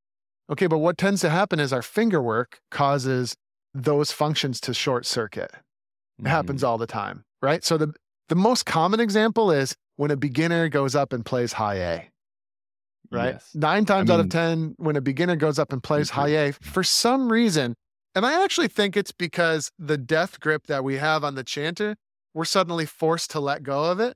[0.50, 3.36] Okay, but what tends to happen is our finger work causes
[3.74, 5.52] those functions to short circuit.
[6.18, 7.64] It happens all the time, right?
[7.64, 7.94] So the
[8.30, 12.10] the most common example is when a beginner goes up and plays high A,
[13.12, 13.34] right?
[13.34, 13.50] Yes.
[13.54, 16.84] Nine times out of 10, when a beginner goes up and plays high A, for
[16.84, 17.76] some reason,
[18.16, 21.96] and I actually think it's because the death grip that we have on the chanter,
[22.34, 24.16] we're suddenly forced to let go of it.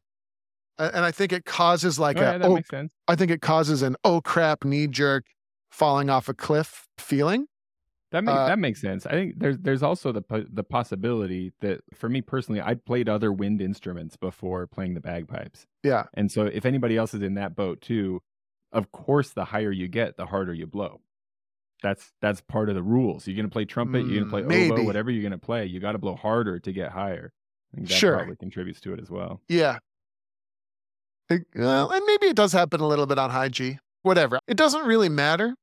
[0.79, 2.93] And I think it causes like Oh, a, yeah, that oh, makes sense.
[3.07, 5.25] I think it causes an oh crap knee jerk
[5.71, 7.45] falling off a cliff feeling.
[8.11, 9.05] That makes Uh, that makes sense.
[9.05, 13.07] I think there's there's also the po- the possibility that for me personally, I'd played
[13.07, 16.05] other wind instruments before playing the bagpipes, Yeah.
[16.15, 18.21] and so if anybody else is in that boat too,
[18.71, 21.01] of course, the higher you get, the harder you blow.
[21.83, 23.27] That's that's part of the rules.
[23.27, 24.71] You're gonna play trumpet, you're gonna Mm, play maybe.
[24.71, 25.65] oboe, whatever you're gonna play.
[25.67, 27.31] You got to blow harder to get higher.
[27.73, 28.15] I think that Sure.
[28.17, 29.41] probably contributes to it as well.
[29.49, 29.77] Yeah.
[31.29, 33.79] It- well, and maybe it does happen a little bit on high G.
[34.03, 34.39] Whatever.
[34.47, 35.55] It doesn't really matter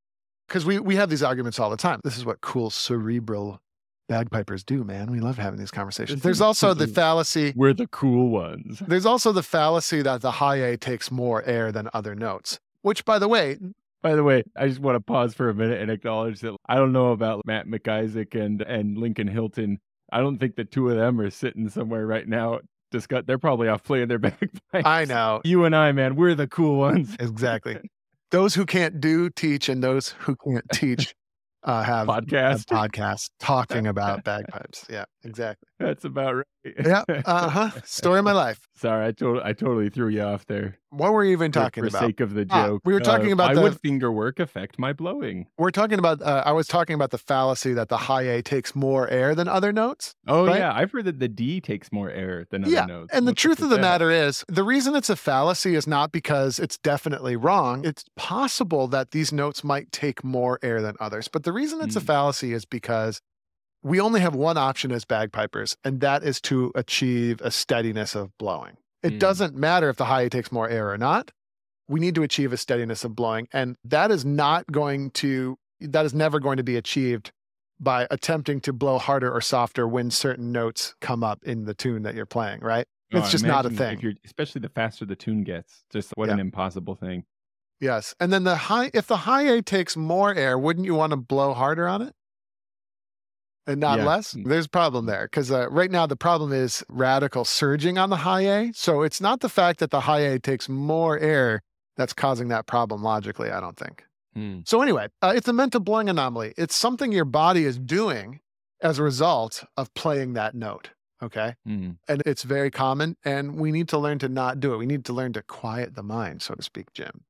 [0.49, 2.01] because we, we have these arguments all the time.
[2.05, 3.61] This is what cool cerebral
[4.09, 5.11] bagpipers do, man.
[5.13, 6.23] We love having these conversations.
[6.23, 7.53] There's also the fallacy.
[7.55, 8.83] We're the cool ones.
[8.87, 13.05] There's also the fallacy that the high A takes more air than other notes, which,
[13.05, 13.59] by the way,
[14.03, 16.77] By the way, I just want to pause for a minute and acknowledge that I
[16.77, 19.79] don't know about Matt MacIsaac and and Lincoln Hilton.
[20.13, 22.61] I don't think the two of them are sitting somewhere right now.
[22.91, 23.25] Discuss.
[23.27, 24.59] They're probably off playing their bagpipes.
[24.73, 27.15] I know You and I, man, we're the cool ones.
[27.21, 27.79] exactly.
[28.31, 31.15] those who can't do teach, and those who can't teach
[31.63, 32.65] uh, have Podcast.
[32.67, 34.87] podcast talking about bagpipes.
[34.89, 35.69] Yeah, exactly.
[35.79, 36.47] That's about right.
[36.65, 37.05] Yeah.
[37.25, 37.71] Uh huh.
[37.85, 38.61] Story of my life.
[38.77, 40.79] Sorry, I totally, I totally threw you off there.
[40.91, 42.01] What were you even talking for about?
[42.01, 42.83] For sake of the Ah, joke.
[42.85, 45.47] we were talking Uh, about why the- would finger work affect my blowing?
[45.59, 46.21] We're talking about.
[46.23, 49.49] Uh, I was talking about the fallacy that the high A takes more air than
[49.49, 50.15] other notes.
[50.27, 50.59] Oh Right?
[50.59, 53.11] yeah, I've heard that the D takes more air than other yeah, notes.
[53.15, 53.83] and the What's truth of the that?
[53.83, 57.85] matter is, the reason it's a fallacy is not because it's definitely wrong.
[57.85, 61.97] It's possible that these notes might take more air than others, but the reason it's
[61.97, 62.07] a Mm.
[62.07, 63.21] fallacy is because
[63.83, 68.37] we only have one option as bagpipers, and that is to achieve a steadiness of
[68.39, 68.77] blowing.
[69.03, 69.19] It Mm.
[69.19, 71.31] doesn't matter if the high A takes more air or not.
[71.89, 75.57] We need to achieve a steadiness of blowing, and that is not going to.
[75.81, 77.33] That is never going to be achieved
[77.81, 82.03] by attempting to blow harder or softer when certain notes come up in the tune
[82.03, 82.87] that you're playing, right?
[83.15, 84.15] Oh, It's just not a thing.
[84.25, 86.35] Especially the faster the tune gets, just what Yeah.
[86.35, 87.25] an impossible thing.
[87.81, 88.15] Yes.
[88.21, 91.17] And then the high if the high A takes more air, wouldn't you want to
[91.17, 92.15] blow harder on it?
[93.71, 94.07] And not Yeah.
[94.07, 94.37] less?
[94.45, 98.17] There's a problem there because uh, right now the problem is radical surging on the
[98.17, 98.73] high A.
[98.75, 101.63] So it's not the fact that the high A takes more air
[101.97, 104.05] that's causing that problem logically, I don't think.
[104.35, 104.61] Hmm.
[104.65, 106.55] So anyway, uh, it's a mental blowing anomaly.
[106.57, 108.41] It's something your body is doing
[108.81, 110.91] as a result of playing that note.
[111.23, 111.55] Okay.
[111.67, 111.91] Hmm.
[112.09, 114.79] And it's very common, and we need to learn to not do it.
[114.79, 117.25] We need to learn to quiet the mind, so to speak, Jim.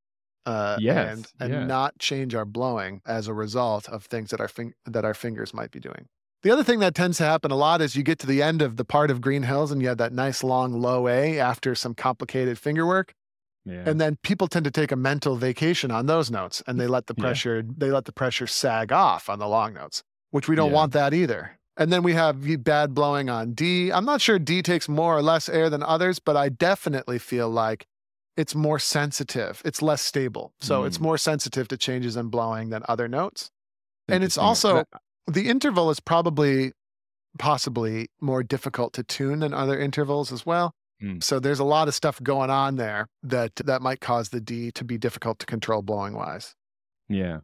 [0.46, 1.64] Uh, Yes, and and yeah.
[1.66, 5.52] not change our blowing as a result of things that our fing- that our fingers
[5.52, 6.06] might be doing.
[6.42, 8.62] The other thing that tends to happen a lot is you get to the end
[8.62, 11.74] of the part of Green Hills and you have that nice long low A after
[11.74, 13.12] some complicated finger work.
[13.66, 13.82] Yeah.
[13.86, 17.08] And then people tend to take a mental vacation on those notes and they let
[17.08, 17.22] the Yeah.
[17.24, 20.76] pressure they let the pressure sag off on the long notes, which we don't Yeah.
[20.76, 21.58] want that either.
[21.76, 23.92] And then we have bad blowing on D.
[23.92, 27.50] I'm not sure D takes more or less air than others, but I definitely feel
[27.50, 27.86] like
[28.36, 29.60] it's more sensitive.
[29.64, 30.54] It's less stable.
[30.60, 31.02] So it's Mm.
[31.02, 33.50] more sensitive to changes in blowing than other notes.
[34.08, 34.84] And it's also
[35.26, 36.72] the interval is probably
[37.38, 40.74] possibly more difficult to tune than other intervals as well.
[41.02, 41.22] Mm.
[41.22, 44.70] So there's a lot of stuff going on there that that might cause the D
[44.72, 46.54] to be difficult to control blowing wise.
[47.08, 47.38] Yeah.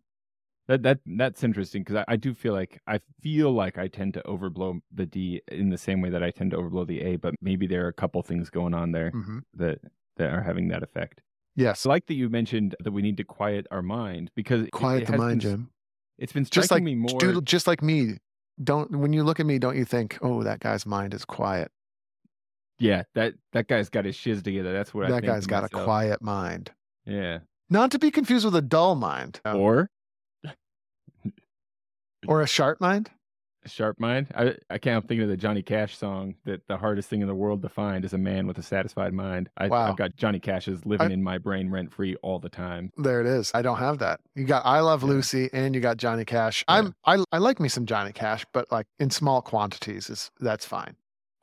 [0.68, 4.14] That that that's interesting because I, I do feel like I feel like I tend
[4.14, 7.16] to overblow the D in the same way that I tend to overblow the A,
[7.16, 9.78] but maybe there are a couple things going on there hmm that
[10.16, 11.22] that are having that effect.
[11.54, 11.86] Yes.
[11.86, 15.16] I like that you mentioned that we need to quiet our mind because Quiet the
[15.16, 15.70] mind, been, Jim.
[16.18, 17.18] It's been Just striking like me more.
[17.20, 18.18] dude, just like me.
[18.62, 21.70] Don't when you look at me, don't you think, oh, that guy's mind is quiet.
[22.78, 24.72] yeah, that that guy's got his shiz together.
[24.72, 26.70] That's what I that guy's got a quiet mind.
[27.04, 27.40] Yeah.
[27.68, 29.90] Not to be confused with a dull mind Or
[32.26, 33.10] or a sharp mind.
[33.68, 34.28] Sharp mind.
[34.34, 37.34] I I can't thinking of the Johnny Cash song that the hardest thing in the
[37.34, 39.48] world to find is a man with a satisfied mind.
[39.56, 39.90] I, Wow.
[39.90, 42.92] I've got Johnny Cash's living I- in my brain rent free all the time.
[42.96, 43.50] There it is.
[43.54, 44.20] I don't have that.
[44.34, 45.08] You got I Love Yeah.
[45.08, 46.64] Lucy and you got Johnny Cash.
[46.68, 46.74] Yeah.
[46.76, 50.64] I'm I I like me some Johnny Cash, but like in small quantities is that's
[50.66, 50.96] fine.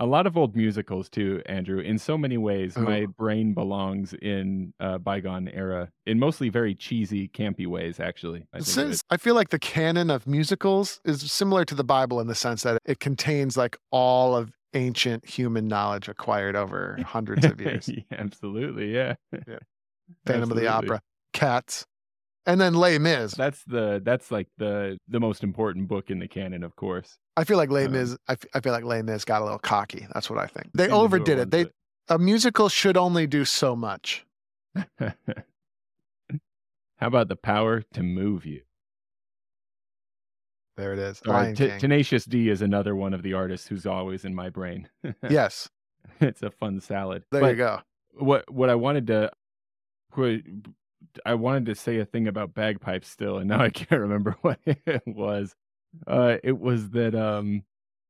[0.04, 1.80] A lot of old musicals too, Andrew.
[1.80, 7.30] In so many ways, my brain belongs in a bygone era, in mostly very cheesy,
[7.30, 8.02] campy ways.
[8.02, 8.68] Actually, I think.
[8.68, 12.36] Since I feel like the canon of musicals is similar to the Bible in the
[12.36, 17.88] sense that it contains like all of ancient human knowledge acquired over hundreds of years.
[17.88, 19.16] Yeah, absolutely, yeah.
[20.26, 21.86] Phantom of the Opera, Cats,
[22.46, 23.34] and then Les Mis.
[23.34, 27.18] That's the that's like the the most important book in the canon, of course.
[27.38, 28.18] I feel like Les Um, Mis.
[28.28, 30.06] I, f- I feel like Les Mis got a little cocky.
[30.14, 30.70] That's what I think.
[30.74, 31.52] They overdid it.
[31.52, 31.68] They
[32.10, 34.26] a musical should only do so much.
[36.98, 38.62] How about the power to move you?
[40.78, 41.22] There it is.
[41.26, 44.90] Right, T- Tenacious D is another one of the artists who's always in my brain.
[45.30, 45.70] yes,
[46.20, 47.24] it's a fun salad.
[47.32, 47.80] there But you go.
[48.14, 49.32] what what I wanted to
[51.26, 54.60] I wanted to say a thing about bagpipes still, and now I can't remember what
[54.66, 55.56] it was.
[56.08, 57.64] Uh, it was that um,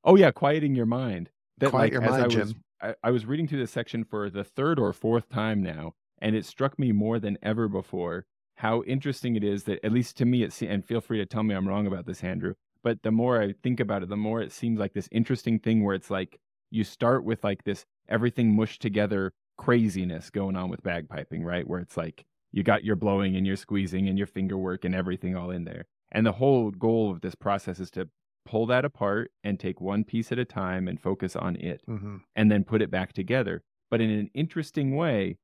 [0.04, 1.30] oh yeah, quieting your mind.
[1.60, 2.64] That Quiet like your mind, I was Jim.
[2.82, 6.36] I, I was reading through this section for the third or fourth time now, and
[6.36, 8.26] it struck me more than ever before
[8.58, 11.26] how interesting it is that at least to me it se- and feel free to
[11.26, 12.54] tell me I'm wrong about this, Andrew.
[12.84, 15.84] But the more I think about it, the more it seems like this interesting thing
[15.84, 20.84] where it's like you start with like this everything mushed together craziness going on with
[20.84, 21.68] bagpiping, right?
[21.68, 24.96] Where it's like you got your blowing and your squeezing and your finger work and
[24.96, 25.86] everything all in there.
[26.14, 28.10] And the whole goal of this process is to
[28.46, 32.18] pull that apart and take one piece at a time and focus on it hmm
[32.36, 33.64] and then put it back together.
[33.92, 35.38] But in an interesting way,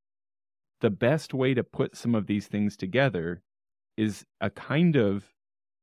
[0.81, 3.43] the best way to put some of these things together
[3.97, 5.33] is a kind of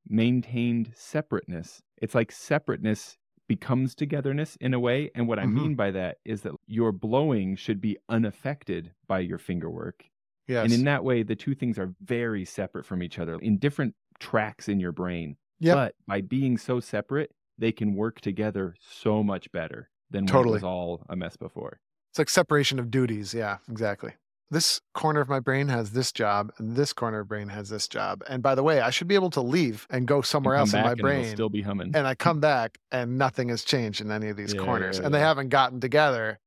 [0.08, 1.82] maintained separateness.
[1.98, 5.10] It's like separateness becomes togetherness in a way.
[5.14, 5.54] And what I Mhm.
[5.54, 10.06] mean by that is that your blowing should be unaffected by your finger work.
[10.48, 10.64] Yes.
[10.64, 13.94] And in that way, the two things are very separate from each other in different
[14.20, 15.36] tracks in your brain.
[15.60, 15.74] Yep.
[15.74, 20.50] But by being so separate, they can work together so much better than when it
[20.50, 21.80] was all a mess before.
[22.12, 23.34] It's like separation of duties.
[23.34, 24.12] Yeah, exactly.
[24.48, 27.88] This corner of my brain has this job, and this corner of brain has this
[27.88, 28.22] job.
[28.28, 30.82] And by the way, I should be able to leave and go somewhere else in
[30.82, 31.24] my brain.
[31.34, 31.90] still be humming.
[31.96, 34.98] and I come back and nothing has changed in any of these Yeah, corners.
[34.98, 36.38] yeah, And they haven't gotten together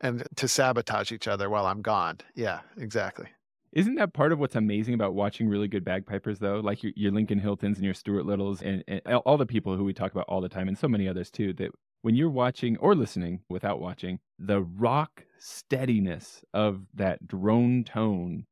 [0.00, 2.18] and to sabotage each other while I'm gone.
[2.36, 3.26] Yeah, exactly.
[3.72, 6.58] Isn't that part of what's amazing about watching really good bagpipers, though?
[6.60, 9.84] Like your, your Lincoln Hiltons and your Stuart Liddells and, and all- the people who
[9.84, 11.70] we talk about all the time, and so many others too, that
[12.02, 18.44] when you're watching or listening without watching, the rock steadiness of that drone tone.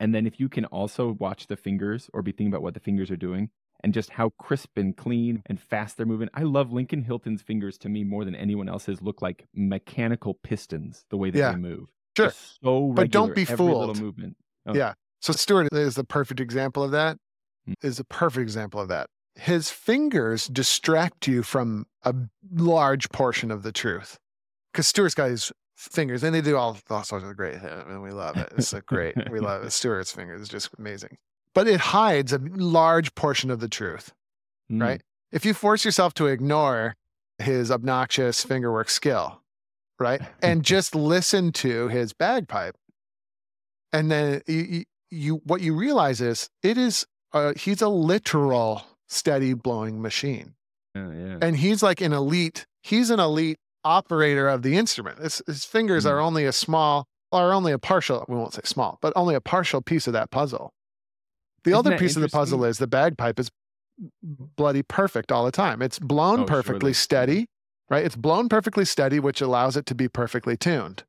[0.00, 2.80] And then if you can also watch the fingers or be thinking about what the
[2.80, 3.50] fingers are doing
[3.84, 6.28] and just how crisp and clean and fast they're moving.
[6.34, 11.04] I love Lincoln Hilton's fingers to me more than anyone else's look like mechanical pistons,
[11.10, 11.88] the way that Yeah, they move.
[12.16, 12.30] sure.
[12.30, 14.00] So But don't regular, be every little fooled.
[14.00, 14.36] movement.
[14.66, 14.74] Oh.
[14.74, 14.94] Yeah.
[15.20, 17.18] So Stuart is the perfect example of that.
[17.66, 17.72] Hmm.
[17.82, 19.08] Is a perfect example of that.
[19.36, 22.14] His fingers distract you from a
[22.52, 24.18] large portion of the truth.
[24.72, 28.10] Because Stuart's got his fingers, and they do all, all sorts of great, and we
[28.10, 28.52] love it.
[28.56, 29.16] It's so great.
[29.30, 29.70] We love it.
[29.72, 31.16] Stuart's fingers is just amazing.
[31.52, 34.12] But it hides a large portion of the truth.
[34.70, 34.82] Mm.
[34.82, 35.02] right?
[35.32, 36.96] If you force yourself to ignore
[37.38, 39.40] his obnoxious fingerwork skill,
[39.98, 42.76] right, and just listen to his bagpipe,
[43.94, 49.54] and then you, you, what you realize is it is uh, he's a literal steady
[49.54, 50.54] blowing machine.
[50.94, 51.38] Yeah, yeah.
[51.40, 55.18] And he's like an elite, he's an elite operator of the instrument.
[55.18, 56.10] His, his fingers Mm.
[56.10, 59.40] are only a small, or only a partial, we won't say small, but only a
[59.40, 60.72] partial piece of that puzzle.
[61.64, 63.50] The Isn't other piece of the puzzle is the bagpipe is
[64.22, 65.82] bloody perfect all the time.
[65.82, 66.94] It's blown Oh, perfectly surely.
[66.94, 67.46] steady,
[67.90, 68.04] right?
[68.04, 71.04] It's blown perfectly steady, which allows it to be perfectly tuned.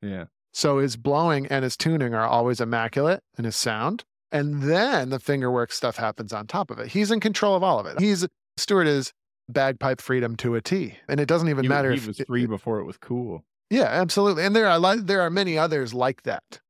[0.00, 0.26] Yeah.
[0.52, 4.04] So his blowing and his tuning are always immaculate in his sound.
[4.30, 6.88] And then the fingerwork stuff happens on top of it.
[6.88, 8.00] He's in control of all of it.
[8.00, 9.12] He's Stuart is
[9.48, 10.96] bagpipe freedom to a T.
[11.08, 13.44] And it doesn't even He, matter he if was free it- before it was cool.
[13.70, 14.44] yeah, absolutely.
[14.44, 16.60] And there are there are many others like that.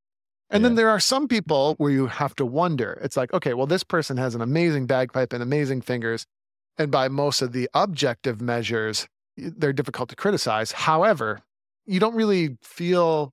[0.51, 3.01] And then there are some people where you have to wonder.
[3.03, 6.27] It's like, okay, well, this person has an amazing bagpipe and amazing fingers.
[6.77, 9.07] And by most of the objective measures,
[9.38, 10.73] they're difficult to criticize.
[10.73, 11.40] However,
[11.87, 13.33] you don't really feel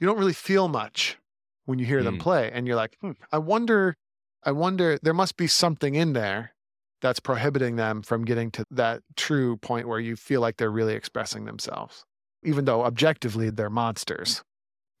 [0.00, 1.18] you don't really feel much
[1.66, 2.22] when you hear them Mm.
[2.22, 2.50] play.
[2.50, 3.96] And you're like, hmm, I wonder,
[4.42, 6.54] I wonder, there must be something in there
[7.00, 10.94] that's prohibiting them from getting to that true point where you feel like they're really
[10.94, 12.04] expressing themselves,
[12.42, 14.42] even though objectively they're monsters.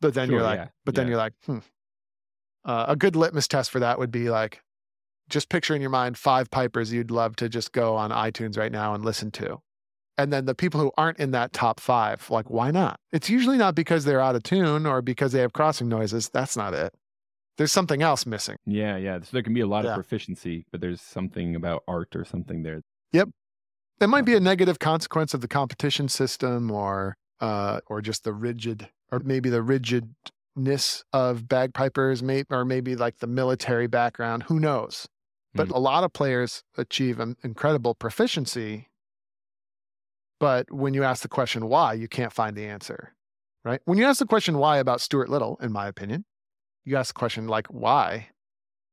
[0.00, 1.10] But then you're like, yeah, but then yeah.
[1.10, 1.58] you're like, hmm.
[2.62, 4.62] Uh, a good litmus test for that would be like,
[5.30, 8.72] just picture in your mind five pipers you'd love to just go on iTunes right
[8.72, 9.60] now and listen to.
[10.20, 13.00] And then the people who aren't in that top five, like, why not?
[13.10, 16.28] It's usually not because they're out of tune or because they have crossing noises.
[16.28, 16.92] That's not it.
[17.56, 18.56] There's something else missing.
[18.66, 19.18] Yeah, yeah.
[19.20, 19.90] So there can be a lot Yeah.
[19.90, 22.82] of proficiency, but there's something about art or something there.
[23.12, 23.30] Yep.
[24.00, 28.34] It might be a negative consequence of the competition system or uh, or just the
[28.34, 34.42] rigid or maybe the rigidness of bagpipers, may, or maybe like the military background.
[34.44, 35.06] Who knows?
[35.54, 35.74] But Hmm.
[35.74, 38.88] a lot of players achieve an incredible proficiency.
[40.40, 43.14] But when you ask the question why, you can't find the answer,
[43.64, 43.80] right?
[43.84, 46.24] When you ask the question why about Stuart Liddell, in my opinion,
[46.84, 48.28] you ask the question like why,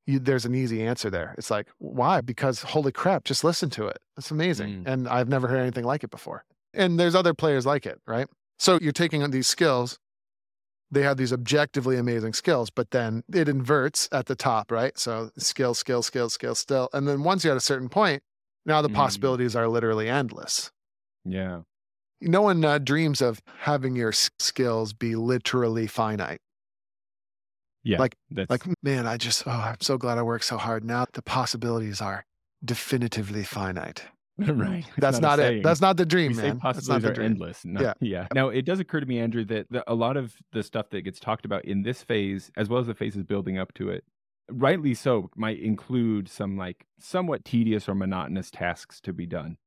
[0.05, 1.33] you, there's an easy answer there.
[1.37, 2.19] It's like why?
[2.21, 3.97] Because holy crap, just listen to it.
[4.17, 4.87] It's amazing, Mm.
[4.87, 6.43] and I've never heard anything like it before.
[6.73, 8.27] And there's other players like it, right?
[8.59, 9.97] So you're taking on these skills.
[10.91, 14.97] They have these objectively amazing skills, but then it inverts at the top, right?
[14.97, 16.89] So skill, skill, skill, skill, still.
[16.93, 18.23] And then once you're at a certain point,
[18.65, 18.95] now the Mm.
[18.95, 20.71] possibilities are literally endless.
[21.27, 21.61] Yeah.
[22.21, 26.39] No one uh, dreams of having your skills be literally finite.
[27.83, 27.99] Yeah.
[27.99, 30.83] Like- that's Like, man, I just, oh, I'm so glad I worked so hard.
[30.83, 32.25] Now the possibilities are
[32.65, 34.03] definitively finite.
[34.37, 34.85] right.
[34.97, 35.41] That's a not, it.
[35.43, 35.61] saying.
[35.63, 36.45] That's not the dream, we man.
[36.45, 37.31] That's not possibilities the are dream.
[37.31, 37.65] endless.
[37.65, 37.93] No, Yeah.
[38.01, 38.27] yeah.
[38.33, 41.01] Now it does occur to me, Andrew, that the, a lot of the stuff that
[41.01, 44.03] gets talked about in this phase, as well as the phases building up to it,
[44.51, 49.57] rightly so, might include some like somewhat tedious or monotonous tasks to be done.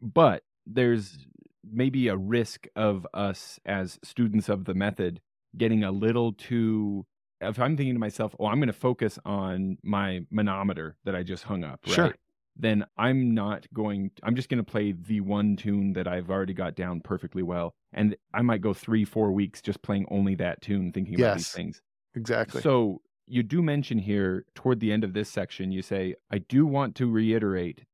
[0.00, 1.26] But there's
[1.64, 5.20] maybe a risk of us as students of the method
[5.56, 7.06] getting a little too
[7.40, 11.22] if I'm thinking to myself, oh, I'm going to focus on my manometer that I
[11.22, 11.94] just hung up, right?
[11.94, 12.14] Sure.
[12.56, 16.52] Then I'm not going, I'm just going to play the one tune that I've already
[16.54, 17.74] got down perfectly well.
[17.92, 21.46] And I might go three, four weeks just playing only that tune, thinking about these
[21.46, 21.54] Yes.
[21.54, 21.80] things.
[22.16, 22.60] Exactly.
[22.60, 26.66] So you do mention here toward the end of this section, you say, I do
[26.66, 27.84] want to reiterate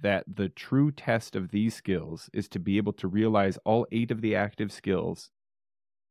[0.00, 4.10] that the true test of these skills is to be able to realize all eight
[4.10, 5.30] of the active skills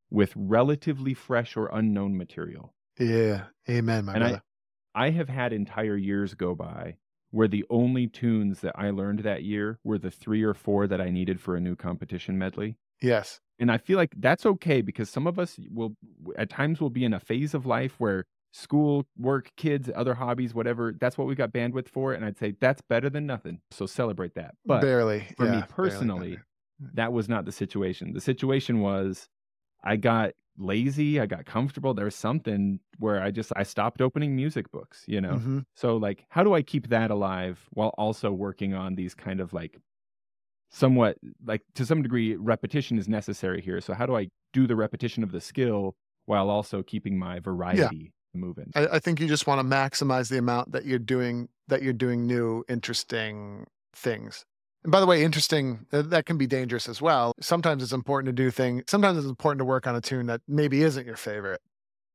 [0.10, 2.74] with relatively fresh or unknown material.
[3.00, 3.48] yeah.
[3.69, 4.41] Amen, my And I-
[4.96, 6.98] I have had entire years go by
[7.32, 11.02] where the only tunes that I learned that year were the three or four that
[11.02, 12.78] I needed for a new competition medley.
[13.02, 13.41] yes.
[13.60, 15.96] And I feel like that's okay because some of us will,
[16.38, 20.54] at times, will be in a phase of life where school, work, kids, other hobbies,
[20.54, 22.13] whatever, that's what we got bandwidth for.
[22.13, 23.60] And I'd say that's better than nothing.
[23.72, 24.56] So celebrate that.
[24.66, 25.28] But barely.
[25.36, 26.38] for yeah, me personally,
[26.94, 28.13] that was not the situation.
[28.13, 29.28] The situation was
[29.84, 31.96] I got lazy, I got comfortable.
[31.96, 35.34] There was something where I just I stopped opening music books, you know.
[35.34, 35.66] Mhm.
[35.76, 39.52] So like how do I keep that alive while also working on these kind of
[39.52, 39.80] like
[40.70, 43.82] somewhat like to some degree repetition is necessary here.
[43.82, 45.96] So how do I do the repetition of the skill
[46.28, 48.72] while also keeping my variety moving?
[48.76, 51.93] I, I think you just want to maximize the amount that you're doing that you're
[51.93, 53.65] doing new interesting
[53.96, 54.43] things.
[54.84, 57.34] And by the way, interesting uh, that can be dangerous as well.
[57.39, 58.84] Sometimes it's important to do things.
[58.88, 61.62] Sometimes it's important to work on a tune that maybe isn't your favorite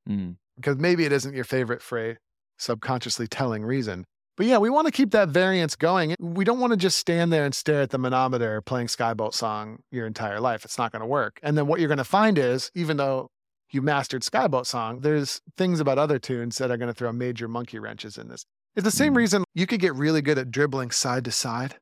[0.09, 0.37] Mm.
[0.57, 2.17] because maybe it isn't your favorite for a
[2.59, 4.05] subconsciously telling reason.
[4.39, 6.15] But yeah, we want to keep that variance going.
[6.21, 9.35] We don't want to just stand there and stare at the manometer playing Skye Boat
[9.35, 10.65] song your entire life.
[10.65, 11.41] It's not going to work.
[11.43, 13.31] And then what you're going to find is, even though
[13.71, 17.13] you mastered Skye Boat song, there's things about other tunes that are going to throw
[17.13, 18.45] major monkey wrenches in this.
[18.77, 19.17] It's the same Mm.
[19.17, 21.77] reason you could get really good at dribbling side to side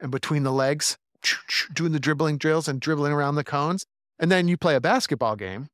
[0.00, 0.96] and between the legs,
[1.72, 3.84] doing the dribbling drills and dribbling around the cones.
[4.18, 5.66] And then you play a basketball game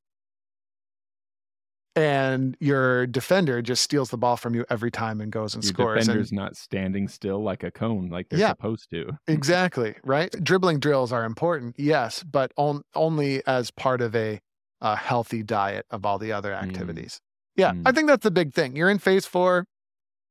[1.96, 5.68] and your defender just steals the ball from you every time and goes and Your
[5.72, 5.96] scores.
[5.96, 8.50] And defender's not standing still like a cone like they're Yeah.
[8.50, 9.18] supposed to.
[9.26, 10.30] exactly right.
[10.42, 14.40] Dribbling drills are important, yes, but on, only as part of a,
[14.80, 16.62] a healthy diet of all the other Mm.
[16.62, 17.20] activities.
[17.56, 17.82] Yeah, Mm.
[17.86, 18.76] I think that's the big thing.
[18.76, 19.66] You're in phase four.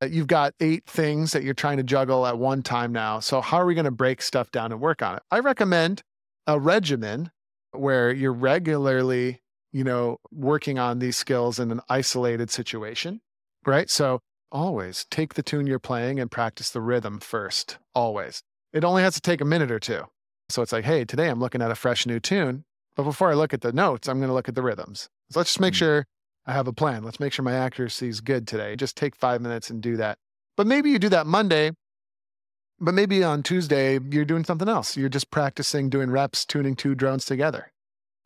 [0.02, 3.20] uh, You've got eight things that you're trying to juggle at one time now.
[3.20, 5.24] So, how are we going to break stuff down and work on it?
[5.30, 6.02] I recommend
[6.47, 7.32] a regimen
[7.72, 9.41] where you're regularly,
[9.74, 13.20] you know, working on these skills in an isolated situation,
[13.66, 13.89] right?
[13.89, 14.22] So,
[14.54, 18.41] always take the tune you're playing and practice the rhythm first, always.
[18.72, 20.06] It only has to take a minute or two.
[20.50, 22.64] So, it's like, hey, today I'm looking at a fresh new tune.
[23.00, 25.08] But before I look at the notes, I'm going to look at the rhythms.
[25.32, 25.78] So, let's just make Mm.
[25.78, 26.06] sure
[26.45, 27.02] I have a plan.
[27.02, 28.76] Let's make sure my accuracy is good today.
[28.76, 30.18] Just take five minutes and do that.
[30.58, 31.72] But maybe you do that Monday,
[32.78, 34.97] but maybe on Tuesday, you're doing something else.
[34.97, 37.72] You're just practicing doing reps, tuning two drones together.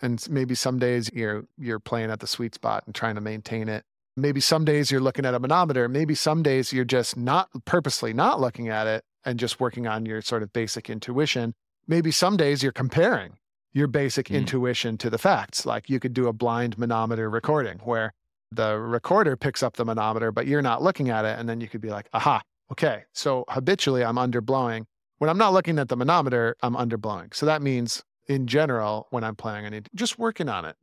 [0.01, 3.69] And maybe some days you're you're playing at the sweet spot and trying to maintain
[3.69, 3.83] it.
[4.17, 5.87] Maybe some days you're looking at a manometer.
[5.87, 10.07] Maybe some days you're just not purposely not looking at it and just working on
[10.07, 11.53] your sort of basic intuition.
[11.87, 13.33] Maybe some days you're comparing
[13.73, 14.35] your basic Mm.
[14.35, 15.65] intuition to the facts.
[15.65, 18.13] Like you could do a blind manometer recording where
[18.51, 21.39] the recorder picks up the manometer, but you're not looking at it.
[21.39, 23.03] And then you could be like, aha, okay.
[23.13, 24.85] So habitually I'm underblowing.
[25.17, 27.33] When I'm not looking at the manometer, I'm underblowing.
[27.33, 30.75] So that means in general, when I'm playing, I need just working on it.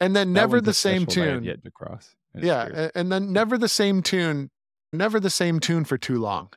[0.00, 1.44] And then That never the same threshold I have tune.
[1.44, 2.16] yet to cross.
[2.34, 2.90] It's Yeah.
[2.96, 4.50] And then never the same tune,
[4.92, 6.50] never the same tune for too long.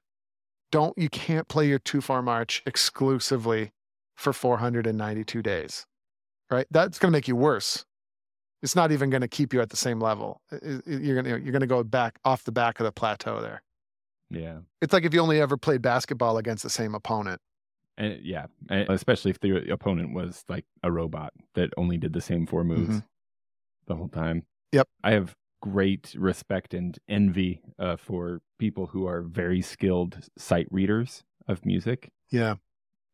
[0.71, 3.71] Don't, you can't play your two four march exclusively
[4.17, 5.85] for 492 days,
[6.51, 6.65] right?
[6.71, 7.85] That's going to make you worse.
[8.63, 10.41] It's not even going to keep you at the same level.
[10.51, 13.61] You're going to, you're going to go back off the back of the plateau there.
[14.29, 14.59] Yeah.
[14.81, 17.39] It's like if you only ever played basketball against the same opponent.
[17.97, 22.45] And yeah, especially if the opponent was like a robot that only did the same
[22.45, 23.01] four moves
[23.87, 24.43] the whole time.
[24.71, 24.87] Yep.
[25.03, 31.23] I have great respect and envy uh, for people who are very skilled sight readers
[31.47, 32.09] of music.
[32.29, 32.55] Yeah.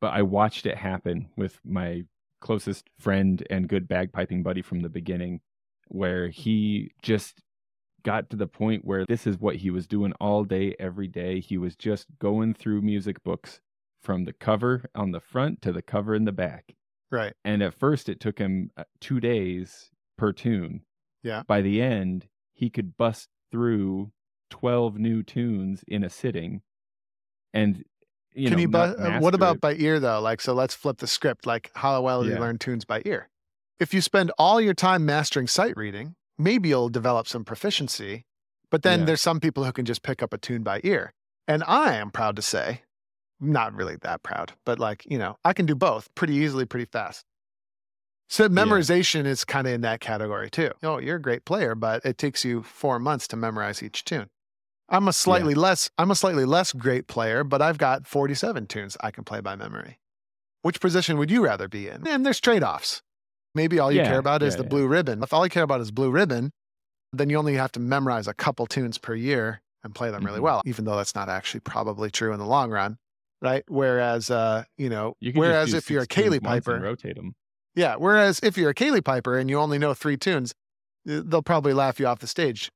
[0.03, 2.03] But I watched it happen with my
[2.41, 5.39] closest friend and good bagpiping buddy from the beginning,
[5.87, 7.41] where he just
[8.03, 11.39] got to the point where this is what he was doing all day, every day.
[11.39, 13.61] He was just going through music books
[14.01, 16.75] from the cover on the front to the cover in the back.
[17.09, 17.31] Right.
[17.45, 20.81] And at first, it took him uh, two days per tune.
[21.23, 21.43] Yeah.
[21.47, 24.11] By the end, he could bust through
[24.49, 26.61] 12 new tunes in a sitting.
[27.53, 27.85] And,
[28.35, 29.61] you Can know, you, bu- uh, what about it.
[29.61, 30.19] by ear though?
[30.21, 31.45] Like, so let's flip the script.
[31.45, 33.29] Like, how well do you learn tunes by ear?
[33.79, 38.25] If you spend all your time mastering sight reading, maybe you'll develop some proficiency.
[38.71, 39.05] But then Yeah.
[39.05, 41.13] there's some people who can just pick up a tune by ear.
[41.47, 42.81] And I am proud to say,
[43.39, 46.85] not really that proud, but like, you know, I can do both pretty easily, pretty
[46.85, 47.25] fast.
[48.29, 50.71] So memorization is kind of in that category too.
[50.81, 54.29] Oh, you're a great player, but it takes you four months to memorize each tune.
[54.93, 58.95] I'm a slightly less I'm a slightly less great player, but I've got 47 tunes
[59.01, 59.99] I can play by memory.
[60.61, 62.07] Which position would you rather be in?
[62.07, 63.01] And there's trade-offs.
[63.55, 64.69] Maybe all you Yeah, care about is the yeah.
[64.69, 65.21] blue ribbon.
[65.21, 66.51] If all you care about is blue ribbon,
[67.11, 70.39] then you only have to memorize a couple tunes per year and play them really
[70.39, 70.43] Mhm.
[70.43, 72.97] well, even though that's not actually probably true in the long run,
[73.41, 73.63] right?
[73.67, 77.35] Whereas, uh, you know, You whereas if you're a ceilidh Piper, rotate them.
[77.75, 77.95] yeah.
[77.95, 80.53] Whereas if you're a ceilidh Piper and you only know three tunes,
[81.09, 82.71] uh, they'll probably laugh you off the stage.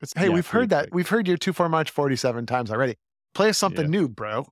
[0.00, 0.90] It's, hey, Yeah, we've heard that.
[0.92, 2.96] We've heard your two four march 47 times already.
[3.34, 4.00] Play us something Yeah.
[4.00, 4.46] new, bro.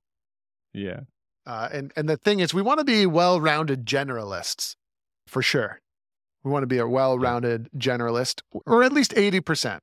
[0.72, 1.00] Yeah.
[1.46, 4.74] Uh, and and the thing is, we want to be well-rounded generalists,
[5.28, 5.80] for sure.
[6.42, 9.82] We want to be a well-rounded generalist, or at least eighty percent.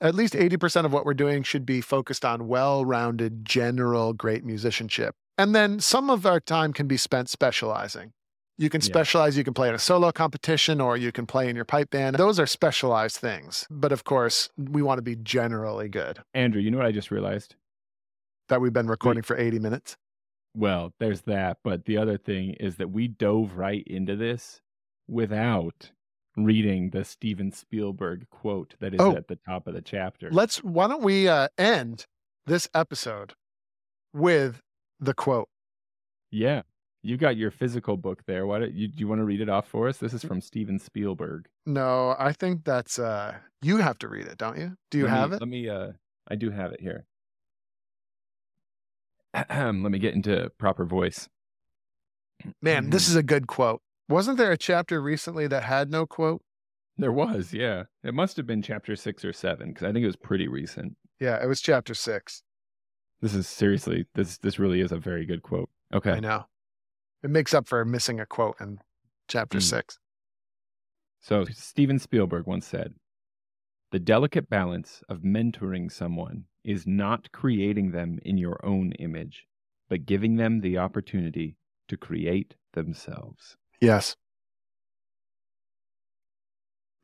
[0.00, 4.44] At least eighty percent of what we're doing should be focused on well-rounded, general, great
[4.44, 5.14] musicianship.
[5.36, 8.12] And then some of our time can be spent specializing.
[8.56, 8.86] You can Yeah.
[8.86, 9.36] specialize.
[9.36, 12.16] You can play in a solo competition, or you can play in your pipe band.
[12.16, 13.66] Those are specialized things.
[13.70, 16.20] But of course, we want to be generally good.
[16.34, 17.56] Andrew, you know what I just realized?
[18.48, 19.96] That we've been recording for eighty minutes.
[20.56, 21.58] Well, there's that.
[21.64, 24.60] But the other thing is that we dove right into this
[25.08, 25.90] without
[26.36, 29.16] reading the Steven Spielberg quote that is Oh.
[29.16, 30.30] at the top of the chapter.
[30.30, 30.62] Let's.
[30.62, 32.06] Why don't we uh, end
[32.46, 33.34] this episode
[34.12, 34.60] with
[35.00, 35.48] the quote?
[36.30, 36.62] yeah.
[37.04, 38.46] You got your physical book there.
[38.46, 39.98] Why don't you, do you want to read it off for us?
[39.98, 41.46] This is from Steven Spielberg.
[41.66, 42.98] No, I think that's.
[42.98, 44.76] uh You have to read it, don't you?
[44.90, 45.40] Do you Let me- have it?
[45.40, 45.92] Let me, uh,
[46.28, 47.04] I do have it here.
[49.34, 51.28] let me get into proper voice.
[52.62, 53.82] Man, this is a good quote.
[54.08, 56.42] Wasn't there a chapter recently that had no quote?
[56.96, 57.84] There was, yeah.
[58.02, 60.96] It must have been chapter six or seven because I think it was pretty recent.
[61.20, 62.42] Yeah, it was chapter six.
[63.20, 65.70] This is seriously, this this really is a very good quote.
[65.92, 66.12] Okay.
[66.12, 66.46] I know.
[67.24, 68.80] It makes up for missing a quote in
[69.28, 69.62] chapter Mm.
[69.62, 69.98] six.
[71.20, 72.94] So Steven Spielberg once said,
[73.92, 79.46] The delicate balance of mentoring someone is not creating them in your own image,
[79.88, 81.56] but giving them the opportunity
[81.88, 83.56] to create themselves.
[83.80, 84.16] Yes.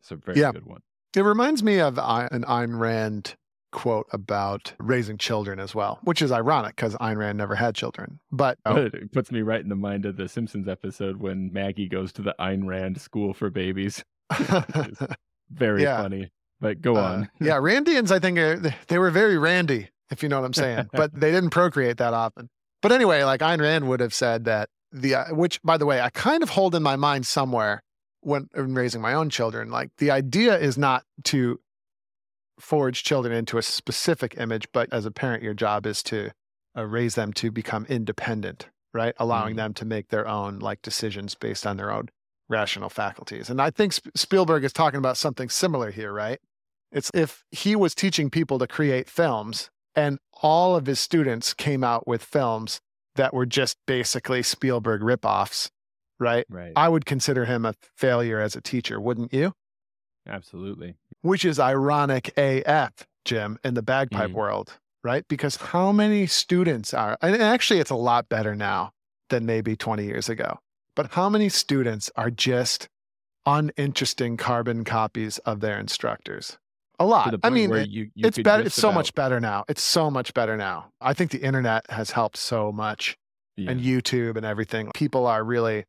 [0.01, 0.53] It's a very Yeah.
[0.53, 0.83] good one.
[1.17, 3.37] It reminds me of I- an Ayn Rand
[3.71, 8.19] quote about raising children as well, which is ironic because Ayn Rand never had children.
[8.33, 11.89] But oh, It puts me right in the mind of the Simpsons episode when Maggie
[11.89, 14.03] goes to the Ayn Rand School for Babies.
[15.51, 16.03] Very Yeah.
[16.03, 16.31] funny.
[16.61, 17.31] But go uh, on.
[17.41, 18.57] yeah, Randians, I think are,
[18.89, 22.13] they were very randy, if you know what I'm saying, but they didn't procreate that
[22.13, 22.51] often.
[22.83, 26.01] But anyway, like Ayn Rand would have said that the, uh, which by the way,
[26.01, 27.83] I kind of hold in my mind somewhere
[28.21, 29.71] when, when raising my own children.
[29.71, 31.59] Like the idea is not to
[32.61, 36.31] forge children into a specific image, but as a parent, your job is to
[36.77, 39.15] uh, raise them to become independent, right?
[39.19, 39.59] Allowing Mm.
[39.59, 42.09] them to make their own like decisions based on their own
[42.49, 43.51] rational faculties.
[43.51, 46.39] And I think Sp- Spielberg is talking about something similar here, right?
[46.93, 51.83] It's if he was teaching people to create films and all of his students came
[51.85, 52.81] out with films
[53.17, 55.71] that were just basically Spielberg ripoffs,
[56.19, 56.45] right?
[56.49, 56.73] Right.
[56.77, 59.53] I would consider him a failure as a teacher, wouldn't you?
[60.29, 60.95] Absolutely.
[61.23, 64.35] Which is ironic AF, Jim, in the bagpipe Mhm.
[64.35, 65.27] world, right?
[65.29, 68.93] Because how many students are, and actually it's a lot better now
[69.29, 70.59] than maybe 20 years ago,
[70.97, 72.89] but how many students are just
[73.47, 76.59] uninteresting carbon copies of their instructors?
[76.99, 77.35] A lot.
[77.43, 78.63] I mean, it- you, you it's better.
[78.65, 79.65] It's so about- much better now.
[79.69, 80.91] It's so much better now.
[81.01, 83.17] I think the internet has helped so much
[83.57, 83.71] Yeah.
[83.71, 84.91] and YouTube and everything.
[84.95, 85.87] People are really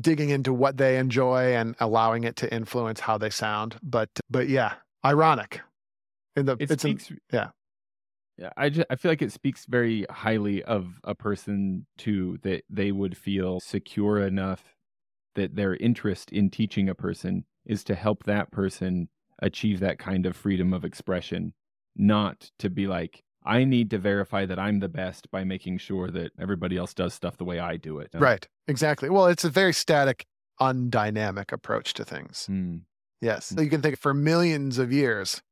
[0.00, 3.76] digging into what they enjoy and allowing it to influence how they sound.
[3.82, 4.74] But but yeah,
[5.04, 5.60] ironic.
[6.36, 7.48] In the it it's in, speaks yeah.
[8.38, 12.64] yeah i just i feel like it speaks very highly of a person too that
[12.70, 14.74] they would feel secure enough
[15.34, 19.08] that their interest in teaching a person is to help that person
[19.42, 21.52] achieve that kind of freedom of expression
[21.96, 26.10] not to be like i need to verify that i'm the best by making sure
[26.10, 28.46] that everybody else does stuff the way i do it right.
[28.68, 29.10] Exactly.
[29.10, 30.26] Well, it's a very static,
[30.60, 32.46] undynamic approach to things.
[32.46, 32.78] Hmm.
[33.20, 33.46] Yes.
[33.46, 35.42] So you can think for millions of years.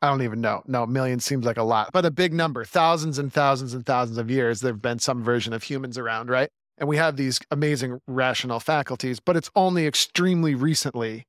[0.00, 0.62] I don't even know.
[0.66, 4.16] No, millions seems like a lot, but a big number, thousands and thousands and thousands
[4.16, 6.50] of years, there have been some version of humans around, right?
[6.76, 11.24] And we have these amazing rational faculties, but it's only extremely recently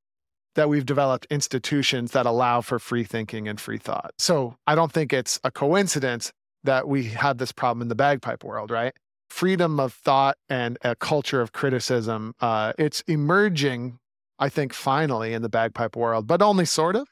[0.59, 4.13] that we've developed institutions that allow for free thinking and free thought.
[4.19, 6.33] So I don't think it's a coincidence
[6.65, 8.93] that we have this problem in the bagpipe world, right?
[9.29, 12.33] Freedom of thought and a culture of criticism.
[12.41, 13.99] Uh, it's emerging,
[14.37, 17.07] I think, finally in the bagpipe world, but only sort of.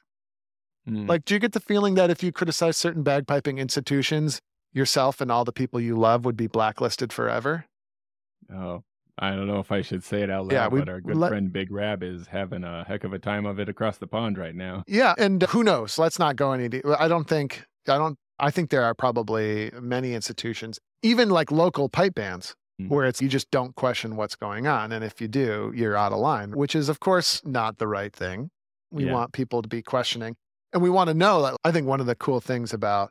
[0.85, 1.05] Hmm.
[1.05, 4.41] Like, do you get the feeling that if you criticize certain bagpiping institutions,
[4.73, 7.63] yourself and all the people you love would be blacklisted forever?
[8.53, 8.83] oh
[9.20, 11.30] i don't know if i should say it out loud Yeah, but our good let-
[11.30, 14.38] friend big rab is having a heck of a time of it across the pond
[14.38, 15.97] right now Yeah, and who knows?
[15.97, 16.70] Let's not go any.
[16.70, 17.65] de- I don't think.
[17.88, 18.18] I don't.
[18.39, 22.89] I think there are probably many institutions, even like local pipe bands, Mm.
[22.89, 26.11] where it's you just don't question what's going on, and if you do, you're out
[26.11, 28.51] of line, which is of course not the right thing.
[28.91, 29.13] We Yeah.
[29.13, 30.36] want people to be questioning,
[30.72, 31.55] and we want to know that.
[31.63, 33.09] I think one of the cool things about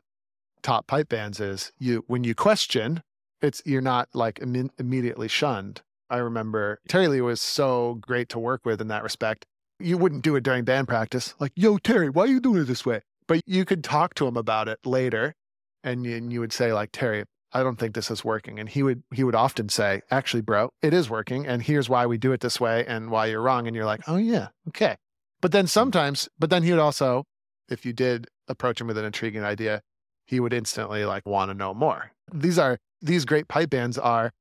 [0.63, 3.03] top pipe bands is you when you question,
[3.41, 5.81] it's you're not like imme- immediately shunned.
[6.09, 9.45] I remember Terry Lee was so great to work with in that respect.
[9.79, 12.65] You wouldn't do it during band practice, like, yo, Terry, why are you doing it
[12.65, 13.01] this way?
[13.27, 15.35] But you could talk to him about it later
[15.83, 18.59] and you, and you would say, like, Terry, I don't think this is working.
[18.59, 21.45] And he would he would often say, actually, bro, it is working.
[21.45, 23.67] And here's why we do it this way and why you're wrong.
[23.67, 24.95] And you're like, oh yeah, okay.
[25.41, 25.69] But then mm.
[25.69, 27.23] sometimes, but then he would also,
[27.69, 29.81] if you did approach him with an intriguing idea,
[30.25, 32.11] he would instantly like want to know more.
[32.33, 34.31] These are these great pipe bands are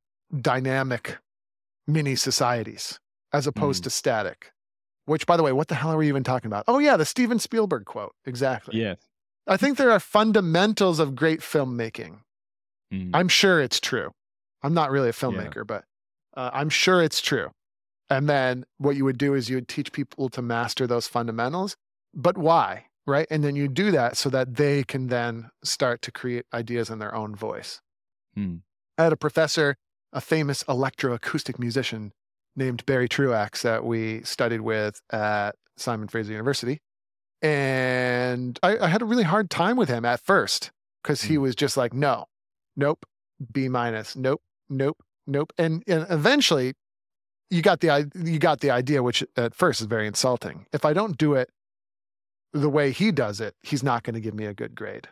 [0.41, 1.19] dynamic
[1.87, 2.99] mini societies
[3.33, 4.53] as opposed to static.
[5.05, 6.65] Which, by the way, what the hell are we even talking about?
[6.67, 8.15] Oh yeah, the Steven Spielberg quote.
[8.25, 8.81] Exactly.
[8.81, 8.99] yes
[9.47, 12.19] I think there are fundamentals of great filmmaking.
[12.91, 13.11] Hmm.
[13.15, 14.13] I'm sure it's true.
[14.63, 15.85] I'm not really a filmmaker, but
[16.37, 17.51] uh, I'm sure it's true.
[18.11, 21.77] And then what you would do is you would teach people to master those fundamentals.
[22.15, 22.87] But why?
[23.07, 23.27] Right.
[23.31, 26.99] And then you do that so that they can then start to create ideas in
[26.99, 27.81] their own voice.
[28.35, 28.57] Hmm.
[28.99, 29.77] I had a professor,
[30.17, 32.13] a famous electroacoustic musician
[32.57, 36.81] named Barry Truax that we studied with at Simon Fraser University.
[37.43, 40.71] And I, I had a really hard time with him at first
[41.03, 41.43] because he Hmm.
[41.43, 42.25] was just like, no,
[42.77, 43.05] nope,
[43.53, 44.41] B minus, nope,
[44.71, 44.97] nope,
[45.27, 45.53] nope.
[45.59, 46.73] And, and eventually
[47.51, 50.67] you got the you got the idea, which at first is very insulting.
[50.73, 51.51] If I don't do it
[52.53, 55.09] the way he does it, he's not going to give me a good grade.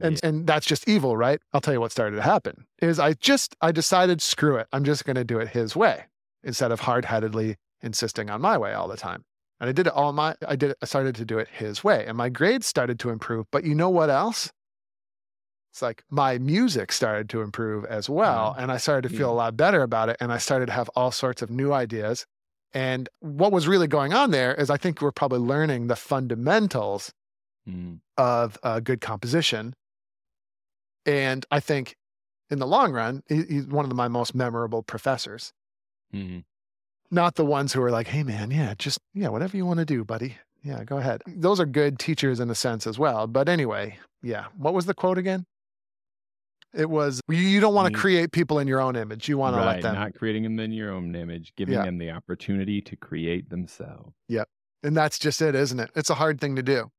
[0.00, 1.40] And and that's just evil, right?
[1.52, 2.66] I'll tell you what started to happen.
[2.80, 4.68] Is I just I decided screw it.
[4.72, 6.04] I'm just going to do it his way
[6.44, 9.24] instead of hard-headedly insisting on my way all the time.
[9.60, 11.82] And I did it all my I did it, I started to do it his
[11.82, 12.04] way.
[12.06, 13.46] And my grades started to improve.
[13.50, 14.52] But you know what else?
[15.72, 18.54] It's like my music started to improve as well.
[18.56, 18.62] Yeah.
[18.62, 19.34] And I started to feel Yeah.
[19.34, 20.16] a lot better about it.
[20.20, 22.24] And I started to have all sorts of new ideas.
[22.72, 27.12] And what was really going on there is I think we're probably learning the fundamentals
[27.68, 28.00] Mm.
[28.16, 29.74] of uh, good composition.
[31.08, 31.96] And I think
[32.50, 35.52] in the long run, he- he's one of my most memorable professors.
[36.14, 36.44] Mhm.
[37.10, 39.86] Not the ones who are like, hey, man, yeah, just, yeah, whatever you want to
[39.86, 40.36] do, buddy.
[40.62, 41.22] Yeah, go ahead.
[41.26, 43.26] Those are good teachers in a sense as well.
[43.26, 44.46] But anyway, yeah.
[44.56, 45.46] What was the quote again?
[46.74, 49.28] It was, you- don't want to create people in your own image.
[49.28, 49.94] You want to let them.
[49.94, 51.84] not creating them in your own image, giving Yeah.
[51.84, 54.12] them the opportunity to create themselves.
[54.28, 54.48] Yep.
[54.82, 55.90] And that's just it, isn't it?
[55.94, 56.90] It's a hard thing to do.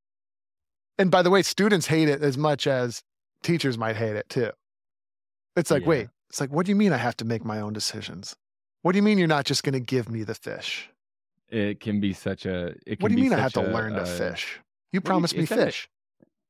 [0.97, 3.03] And by the way, students hate it as much as
[3.43, 4.51] teachers might hate it too.
[5.55, 5.87] It's like, Yeah.
[5.89, 8.35] wait, it's like, what do you mean I have to make my own decisions?
[8.81, 10.89] What do you mean you're not just going to give me the fish?
[11.49, 12.67] It can be such a.
[12.85, 14.59] It can What do you mean I have to a, learn to uh, fish?
[14.91, 15.89] You you- promised me is that a- fish.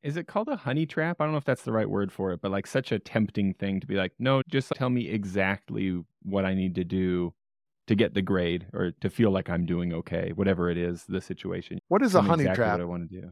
[0.01, 1.17] Is it called a honey trap?
[1.19, 3.53] I don't know if that's the right word for it, but like such a tempting
[3.55, 7.33] thing to be like, no, just tell me exactly what I need to do
[7.87, 11.19] to get the grade or to feel like I'm doing okay, whatever it is, the
[11.19, 11.79] situation.
[11.89, 12.73] What is Tell a honey exactly trap?
[12.75, 13.31] What I want to do.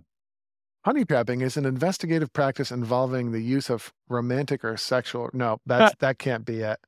[0.88, 5.29] Honey trapping is an investigative practice involving the use of romantic or sexual.
[5.33, 6.79] No, that's that can't be it.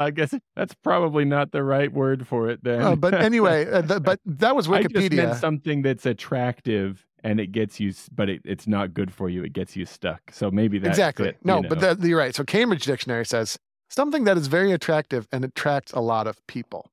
[0.00, 2.82] I guess that's probably not the right word for it then.
[2.82, 5.38] Uh, but anyway, uh, th- but that was I just meant Wikipedia.
[5.38, 9.44] something that's attractive and it gets you, but it, it's not good for you.
[9.44, 10.20] It gets you stuck.
[10.32, 11.26] So maybe that Exactly.
[11.26, 12.34] fit, no, you but that, you're right.
[12.34, 13.56] So Cambridge Dictionary says
[13.88, 16.90] something that is very attractive and attracts a lot of people.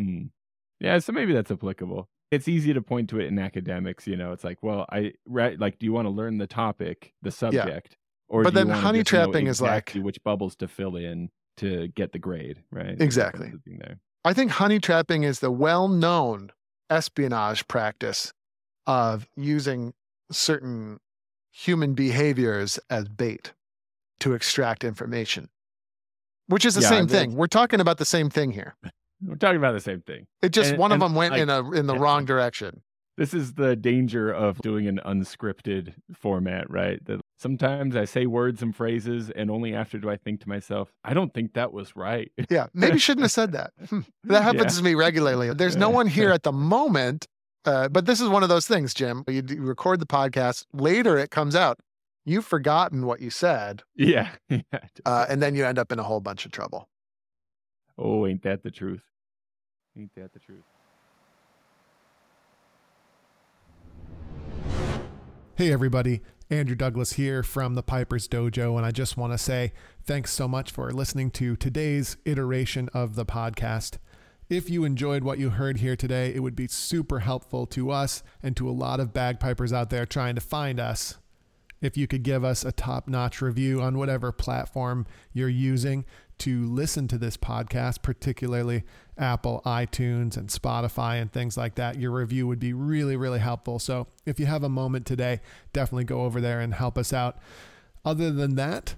[0.00, 0.30] Mm.
[0.78, 2.08] Yeah, so maybe that's applicable.
[2.30, 4.32] It's easy to point to it in academics, you know.
[4.32, 7.96] It's like, well, I right like do you want to learn the topic, the subject,
[8.28, 11.88] or But do you then honey trapping is like- which bubbles to fill in to
[11.88, 13.00] get the grade, right?
[13.00, 13.52] Exactly.
[14.24, 16.52] I think honey trapping is the well known
[16.88, 18.32] espionage practice
[18.86, 19.92] of using
[20.30, 21.00] certain
[21.52, 23.52] human behaviors as bait
[24.20, 25.48] to extract information,
[26.46, 27.34] which is the Yeah, same thing.
[27.34, 28.76] We're talking about the same thing here.
[29.24, 30.26] We're talking about the same thing.
[30.42, 32.00] It just And- one of them went like, in a in the yeah.
[32.00, 32.82] wrong direction.
[33.16, 37.04] This is the danger of doing an unscripted format, right?
[37.04, 40.90] That sometimes I say words and phrases, and only after do I think to myself,
[41.04, 42.32] I don't think that was right.
[42.48, 43.72] Yeah, maybe shouldn't have said that.
[43.90, 44.00] Hmm.
[44.24, 45.52] That happens to me regularly.
[45.52, 47.26] There's no one here at the moment,
[47.66, 49.24] uh, but this is one of those things, Jim.
[49.28, 51.78] You, you record the podcast, later it comes out.
[52.24, 54.30] You've forgotten what you said, yeah.
[54.48, 54.60] yeah.
[55.04, 56.88] uh, and then you end up in a whole bunch of trouble.
[57.98, 59.02] oh, ain't that the truth?
[60.00, 60.64] Ain't that the truth?
[65.56, 66.22] Hey, everybody.
[66.48, 70.48] Andrew Douglas here from the Piper's Dojo, and I just want to say thanks so
[70.48, 73.98] much for listening to today's iteration of the podcast.
[74.48, 78.22] If you enjoyed what you heard here today, it would be super helpful to us
[78.42, 81.18] and to a lot of bagpipers out there trying to find us.
[81.82, 86.06] If you could give us a top notch review on whatever platform you're using
[86.40, 88.82] to listen to this podcast, particularly
[89.20, 93.78] Apple, iTunes, and Spotify, and things like that, your review would be really, really helpful.
[93.78, 95.40] So if you have a moment today,
[95.72, 97.38] definitely go over there and help us out.
[98.04, 98.94] Other than that,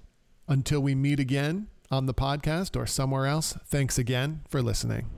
[0.47, 5.09] until we meet again on the podcast or somewhere else, thanks again for listening.